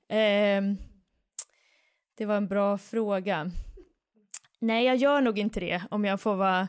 eh, 0.09 0.63
det 2.15 2.27
var 2.27 2.37
en 2.37 2.49
bra 2.49 2.79
fråga. 2.79 3.51
Nej, 4.59 4.85
jag 4.87 4.97
gör 4.97 5.21
nog 5.21 5.39
inte 5.39 5.61
det 5.61 5.83
om 5.91 6.05
jag 6.05 6.21
får 6.21 6.37
vara, 6.37 6.69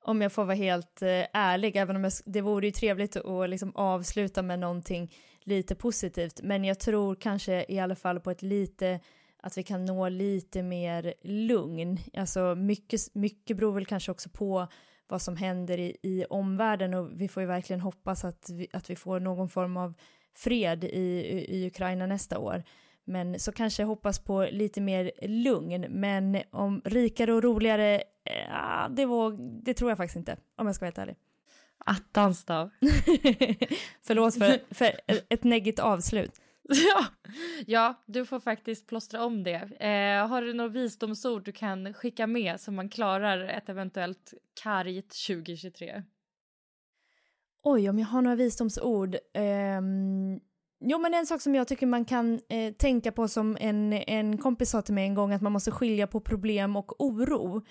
om 0.00 0.22
jag 0.22 0.32
får 0.32 0.44
vara 0.44 0.56
helt 0.56 1.02
eh, 1.02 1.26
ärlig, 1.32 1.76
även 1.76 1.96
om 1.96 2.04
jag, 2.04 2.12
det 2.24 2.40
vore 2.40 2.66
ju 2.66 2.72
trevligt 2.72 3.16
att 3.16 3.50
liksom 3.50 3.76
avsluta 3.76 4.42
med 4.42 4.58
någonting 4.58 5.14
lite 5.42 5.74
positivt, 5.74 6.40
men 6.42 6.64
jag 6.64 6.80
tror 6.80 7.14
kanske 7.14 7.64
i 7.68 7.78
alla 7.78 7.96
fall 7.96 8.20
på 8.20 8.30
ett 8.30 8.42
lite 8.42 9.00
att 9.42 9.58
vi 9.58 9.62
kan 9.62 9.84
nå 9.84 10.08
lite 10.08 10.62
mer 10.62 11.14
lugn. 11.22 11.98
Alltså 12.16 12.54
mycket, 12.54 13.14
mycket 13.14 13.56
beror 13.56 13.72
väl 13.72 13.86
kanske 13.86 14.10
också 14.10 14.28
på 14.28 14.68
vad 15.12 15.22
som 15.22 15.36
händer 15.36 15.78
i, 15.78 15.96
i 16.02 16.24
omvärlden 16.30 16.94
och 16.94 17.20
vi 17.20 17.28
får 17.28 17.42
ju 17.42 17.46
verkligen 17.46 17.80
hoppas 17.80 18.24
att 18.24 18.50
vi, 18.50 18.66
att 18.72 18.90
vi 18.90 18.96
får 18.96 19.20
någon 19.20 19.48
form 19.48 19.76
av 19.76 19.94
fred 20.36 20.84
i, 20.84 20.98
i 21.48 21.66
Ukraina 21.66 22.06
nästa 22.06 22.38
år. 22.38 22.62
Men 23.04 23.38
så 23.38 23.52
kanske 23.52 23.84
hoppas 23.84 24.18
på 24.18 24.48
lite 24.50 24.80
mer 24.80 25.12
lugn, 25.22 25.86
men 25.88 26.42
om 26.50 26.82
rikare 26.84 27.32
och 27.32 27.42
roligare, 27.42 28.02
ja, 28.48 28.88
det, 28.90 29.06
var, 29.06 29.36
det 29.64 29.74
tror 29.74 29.90
jag 29.90 29.96
faktiskt 29.96 30.16
inte, 30.16 30.36
om 30.56 30.66
jag 30.66 30.74
ska 30.76 30.82
vara 30.84 30.88
helt 30.88 30.98
ärlig. 30.98 31.16
Attans 31.84 32.44
då. 32.44 32.54
Förlåt 34.02 34.34
för, 34.34 34.74
för 34.74 35.00
ett 35.28 35.44
neggigt 35.44 35.78
avslut. 35.78 36.40
Ja, 36.68 37.06
ja, 37.66 38.02
du 38.06 38.26
får 38.26 38.40
faktiskt 38.40 38.86
plåstra 38.86 39.24
om 39.24 39.44
det. 39.44 39.68
Eh, 39.80 40.28
har 40.28 40.42
du 40.42 40.54
några 40.54 40.70
visdomsord 40.70 41.44
du 41.44 41.52
kan 41.52 41.94
skicka 41.94 42.26
med 42.26 42.60
så 42.60 42.72
man 42.72 42.88
klarar 42.88 43.44
ett 43.44 43.68
eventuellt 43.68 44.34
kargt 44.62 45.26
2023? 45.26 46.02
Oj, 47.62 47.90
om 47.90 47.98
jag 47.98 48.06
har 48.06 48.22
några 48.22 48.36
visdomsord. 48.36 49.14
Eh, 49.14 49.80
jo, 50.80 50.98
men 50.98 51.14
en 51.14 51.26
sak 51.26 51.40
som 51.40 51.54
jag 51.54 51.68
tycker 51.68 51.86
man 51.86 52.04
kan 52.04 52.40
eh, 52.48 52.72
tänka 52.72 53.12
på 53.12 53.28
som 53.28 53.56
en, 53.60 53.92
en 53.92 54.38
kompis 54.38 54.70
sa 54.70 54.82
till 54.82 54.94
mig 54.94 55.04
en 55.04 55.14
gång, 55.14 55.32
att 55.32 55.42
man 55.42 55.52
måste 55.52 55.70
skilja 55.70 56.06
på 56.06 56.20
problem 56.20 56.76
och 56.76 57.00
oro. 57.00 57.62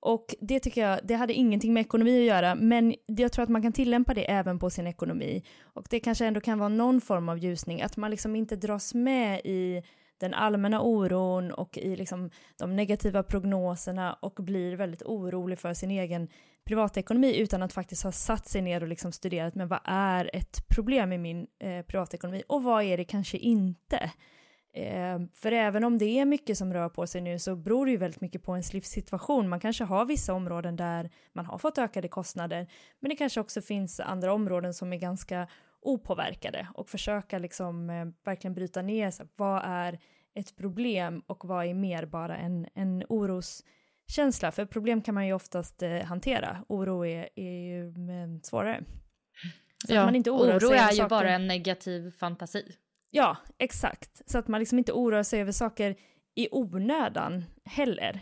Och 0.00 0.34
det 0.40 0.60
tycker 0.60 0.88
jag, 0.88 1.00
det 1.04 1.14
hade 1.14 1.32
ingenting 1.32 1.72
med 1.72 1.80
ekonomi 1.80 2.20
att 2.20 2.26
göra, 2.26 2.54
men 2.54 2.94
jag 3.06 3.32
tror 3.32 3.42
att 3.42 3.48
man 3.48 3.62
kan 3.62 3.72
tillämpa 3.72 4.14
det 4.14 4.30
även 4.30 4.58
på 4.58 4.70
sin 4.70 4.86
ekonomi. 4.86 5.42
Och 5.62 5.86
det 5.90 6.00
kanske 6.00 6.26
ändå 6.26 6.40
kan 6.40 6.58
vara 6.58 6.68
någon 6.68 7.00
form 7.00 7.28
av 7.28 7.38
ljusning, 7.38 7.82
att 7.82 7.96
man 7.96 8.10
liksom 8.10 8.36
inte 8.36 8.56
dras 8.56 8.94
med 8.94 9.40
i 9.44 9.82
den 10.20 10.34
allmänna 10.34 10.82
oron 10.82 11.50
och 11.50 11.78
i 11.78 11.96
liksom 11.96 12.30
de 12.58 12.76
negativa 12.76 13.22
prognoserna 13.22 14.12
och 14.12 14.34
blir 14.34 14.76
väldigt 14.76 15.02
orolig 15.02 15.58
för 15.58 15.74
sin 15.74 15.90
egen 15.90 16.28
privatekonomi 16.64 17.36
utan 17.36 17.62
att 17.62 17.72
faktiskt 17.72 18.02
ha 18.02 18.12
satt 18.12 18.48
sig 18.48 18.62
ner 18.62 18.82
och 18.82 18.88
liksom 18.88 19.12
studerat 19.12 19.54
men 19.54 19.68
vad 19.68 19.80
är 19.84 20.30
ett 20.32 20.68
problem 20.68 21.12
i 21.12 21.18
min 21.18 21.46
eh, 21.58 21.82
privatekonomi 21.82 22.42
och 22.48 22.62
vad 22.62 22.84
är 22.84 22.96
det 22.96 23.04
kanske 23.04 23.38
inte? 23.38 24.10
Eh, 24.72 25.18
för 25.32 25.52
även 25.52 25.84
om 25.84 25.98
det 25.98 26.18
är 26.18 26.24
mycket 26.24 26.58
som 26.58 26.72
rör 26.72 26.88
på 26.88 27.06
sig 27.06 27.20
nu 27.20 27.38
så 27.38 27.56
beror 27.56 27.86
det 27.86 27.92
ju 27.92 27.98
väldigt 27.98 28.20
mycket 28.20 28.42
på 28.42 28.52
ens 28.52 28.72
livssituation. 28.72 29.48
Man 29.48 29.60
kanske 29.60 29.84
har 29.84 30.04
vissa 30.04 30.34
områden 30.34 30.76
där 30.76 31.10
man 31.32 31.46
har 31.46 31.58
fått 31.58 31.78
ökade 31.78 32.08
kostnader, 32.08 32.66
men 33.00 33.08
det 33.08 33.16
kanske 33.16 33.40
också 33.40 33.62
finns 33.62 34.00
andra 34.00 34.32
områden 34.32 34.74
som 34.74 34.92
är 34.92 34.96
ganska 34.96 35.48
opåverkade 35.82 36.68
och 36.74 36.90
försöka 36.90 37.38
liksom 37.38 37.90
eh, 37.90 38.06
verkligen 38.24 38.54
bryta 38.54 38.82
ner 38.82 39.10
så, 39.10 39.24
vad 39.36 39.62
är 39.64 39.98
ett 40.34 40.56
problem 40.56 41.22
och 41.26 41.44
vad 41.44 41.66
är 41.66 41.74
mer 41.74 42.06
bara 42.06 42.36
en, 42.36 42.66
en 42.74 43.04
oroskänsla? 43.08 44.52
För 44.52 44.64
problem 44.64 45.02
kan 45.02 45.14
man 45.14 45.26
ju 45.26 45.32
oftast 45.32 45.82
eh, 45.82 46.02
hantera, 46.02 46.64
oro 46.68 47.06
är, 47.06 47.28
är 47.36 47.50
ju 47.50 47.88
eh, 47.88 48.40
svårare. 48.42 48.84
Så 49.86 49.94
ja, 49.94 50.10
oro 50.10 50.72
är 50.72 50.90
ju 50.90 50.96
saker. 50.96 51.08
bara 51.08 51.30
en 51.30 51.46
negativ 51.46 52.10
fantasi. 52.10 52.76
Ja, 53.10 53.36
exakt. 53.58 54.22
Så 54.30 54.38
att 54.38 54.48
man 54.48 54.60
liksom 54.60 54.78
inte 54.78 54.92
oroar 54.92 55.22
sig 55.22 55.40
över 55.40 55.52
saker 55.52 55.96
i 56.34 56.48
onödan 56.50 57.44
heller. 57.64 58.20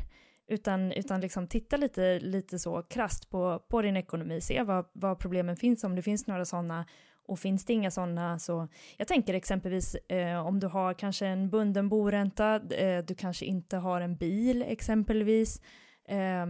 Utan, 0.48 0.92
utan 0.92 1.20
liksom 1.20 1.46
titta 1.46 1.77
lite, 1.77 2.20
lite 2.20 2.59
så 2.59 2.83
krast 2.83 3.31
på, 3.31 3.59
på 3.68 3.83
din 3.83 3.96
ekonomi, 3.96 4.40
se 4.40 4.62
vad, 4.62 4.87
vad 4.92 5.18
problemen 5.18 5.57
finns, 5.57 5.85
om 5.85 5.94
det 5.94 6.03
finns 6.03 6.27
några 6.27 6.44
sådana. 6.44 6.87
Och 7.27 7.38
finns 7.38 7.64
det 7.64 7.72
inga 7.72 7.90
sådana 7.90 8.38
så, 8.38 8.68
jag 8.96 9.09
tänker 9.09 9.35
exempelvis 9.35 9.94
eh, 9.94 10.46
om 10.46 10.61
du 10.61 10.66
har 10.66 10.94
kanske 10.94 11.27
en 11.27 11.51
bunden 11.51 11.88
boränta, 11.88 12.55
eh, 12.70 13.05
du 13.05 13.14
kanske 13.14 13.44
inte 13.44 13.77
har 13.77 14.01
en 14.01 14.16
bil 14.16 14.64
exempelvis. 14.68 15.61
Eh, 16.09 16.46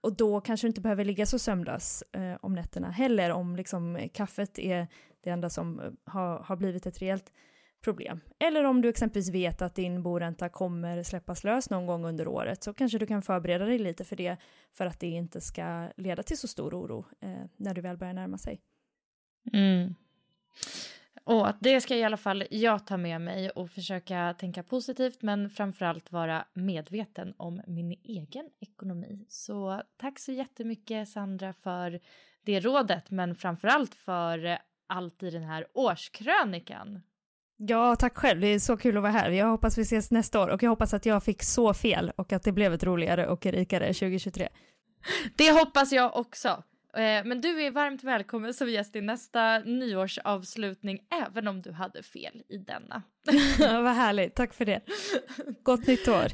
och 0.00 0.16
då 0.16 0.40
kanske 0.40 0.66
du 0.66 0.68
inte 0.68 0.80
behöver 0.80 1.04
ligga 1.04 1.26
så 1.26 1.38
sömnlös 1.38 2.02
eh, 2.12 2.34
om 2.40 2.54
nätterna 2.54 2.90
heller, 2.90 3.30
om 3.30 3.56
liksom 3.56 4.08
kaffet 4.12 4.58
är 4.58 4.86
det 5.20 5.30
enda 5.30 5.50
som 5.50 5.80
eh, 5.80 5.90
har, 6.04 6.38
har 6.38 6.56
blivit 6.56 6.86
ett 6.86 7.02
rejält 7.02 7.32
problem. 7.80 8.20
Eller 8.38 8.64
om 8.64 8.82
du 8.82 8.88
exempelvis 8.88 9.30
vet 9.30 9.62
att 9.62 9.74
din 9.74 10.02
boränta 10.02 10.48
kommer 10.48 11.02
släppas 11.02 11.44
lös 11.44 11.70
någon 11.70 11.86
gång 11.86 12.04
under 12.04 12.28
året 12.28 12.62
så 12.62 12.74
kanske 12.74 12.98
du 12.98 13.06
kan 13.06 13.22
förbereda 13.22 13.64
dig 13.64 13.78
lite 13.78 14.04
för 14.04 14.16
det 14.16 14.36
för 14.72 14.86
att 14.86 15.00
det 15.00 15.06
inte 15.06 15.40
ska 15.40 15.88
leda 15.96 16.22
till 16.22 16.38
så 16.38 16.48
stor 16.48 16.74
oro 16.74 17.04
eh, 17.20 17.44
när 17.56 17.74
du 17.74 17.80
väl 17.80 17.96
börjar 17.96 18.14
närma 18.14 18.38
sig. 18.38 18.60
Mm. 19.52 19.94
Och 21.24 21.48
det 21.60 21.80
ska 21.80 21.96
i 21.96 22.04
alla 22.04 22.16
fall 22.16 22.44
jag 22.50 22.86
ta 22.86 22.96
med 22.96 23.20
mig 23.20 23.50
och 23.50 23.70
försöka 23.70 24.34
tänka 24.38 24.62
positivt 24.62 25.22
men 25.22 25.50
framförallt 25.50 26.12
vara 26.12 26.44
medveten 26.52 27.34
om 27.36 27.62
min 27.66 27.92
egen 28.02 28.50
ekonomi. 28.60 29.26
Så 29.28 29.82
tack 29.96 30.18
så 30.18 30.32
jättemycket 30.32 31.08
Sandra 31.08 31.52
för 31.52 32.00
det 32.42 32.60
rådet 32.60 33.10
men 33.10 33.34
framförallt 33.34 33.94
för 33.94 34.58
allt 34.86 35.22
i 35.22 35.30
den 35.30 35.42
här 35.42 35.66
årskrönikan. 35.72 37.02
Ja, 37.56 37.96
tack 37.96 38.16
själv. 38.16 38.40
Det 38.40 38.46
är 38.46 38.58
så 38.58 38.76
kul 38.76 38.96
att 38.96 39.02
vara 39.02 39.12
här. 39.12 39.30
Jag 39.30 39.46
hoppas 39.46 39.78
vi 39.78 39.82
ses 39.82 40.10
nästa 40.10 40.40
år 40.40 40.48
och 40.48 40.62
jag 40.62 40.70
hoppas 40.70 40.94
att 40.94 41.06
jag 41.06 41.24
fick 41.24 41.42
så 41.42 41.74
fel 41.74 42.12
och 42.16 42.32
att 42.32 42.42
det 42.42 42.52
blev 42.52 42.74
ett 42.74 42.84
roligare 42.84 43.26
och 43.26 43.46
rikare 43.46 43.86
2023. 43.86 44.48
Det 45.36 45.50
hoppas 45.50 45.92
jag 45.92 46.16
också. 46.16 46.48
Eh, 46.96 47.24
men 47.24 47.40
du 47.40 47.62
är 47.62 47.70
varmt 47.70 48.04
välkommen 48.04 48.54
som 48.54 48.70
gäst 48.70 48.96
i 48.96 49.00
nästa 49.00 49.58
nyårsavslutning 49.58 50.98
även 51.26 51.48
om 51.48 51.62
du 51.62 51.72
hade 51.72 52.02
fel 52.02 52.42
i 52.48 52.58
denna. 52.58 53.02
Vad 53.82 53.94
härligt, 53.94 54.34
tack 54.34 54.54
för 54.54 54.64
det. 54.64 54.80
Gott 55.62 55.86
nytt 55.86 56.08
år. 56.08 56.26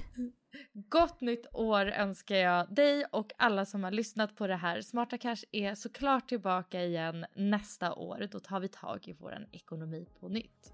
Gott 0.73 1.21
nytt 1.21 1.47
år 1.53 1.87
önskar 1.87 2.37
jag 2.37 2.75
dig 2.75 3.05
och 3.13 3.33
alla 3.37 3.65
som 3.65 3.85
har 3.85 3.91
lyssnat 3.91 4.37
på 4.37 4.47
det 4.47 4.57
här. 4.57 4.81
Smarta 4.81 5.19
Cash 5.19 5.45
är 5.53 5.75
såklart 5.75 6.29
tillbaka 6.29 6.85
igen 6.85 7.27
nästa 7.35 7.95
år. 7.95 8.29
Då 8.31 8.41
tar 8.41 8.61
vi 8.61 8.69
tag 8.69 9.09
i 9.09 9.13
vår 9.13 9.49
ekonomi 9.53 10.07
på 10.21 10.29
nytt. 10.29 10.73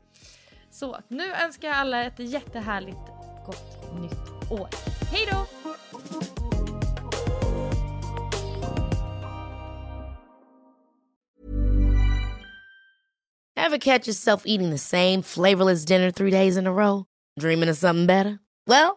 Så 0.70 1.00
nu 1.08 1.32
önskar 1.32 1.68
jag 1.68 1.76
alla 1.76 2.04
ett 2.04 2.18
jättehärligt 2.18 3.06
gott 3.46 4.00
nytt 4.00 4.50
år. 4.50 4.68
Hej 5.12 5.28
då! 5.32 5.46
Have 13.56 13.78
catch 13.78 14.08
yourself 14.08 14.42
eating 14.46 14.70
the 14.70 14.78
same 14.78 15.22
flavorless 15.22 15.84
dinner 15.84 16.10
three 16.10 16.30
days 16.30 16.56
in 16.56 16.66
a 16.66 16.72
row? 16.72 17.04
Dreaming 17.40 17.70
of 17.70 17.76
something 17.76 18.06
better? 18.06 18.38
Well, 18.66 18.96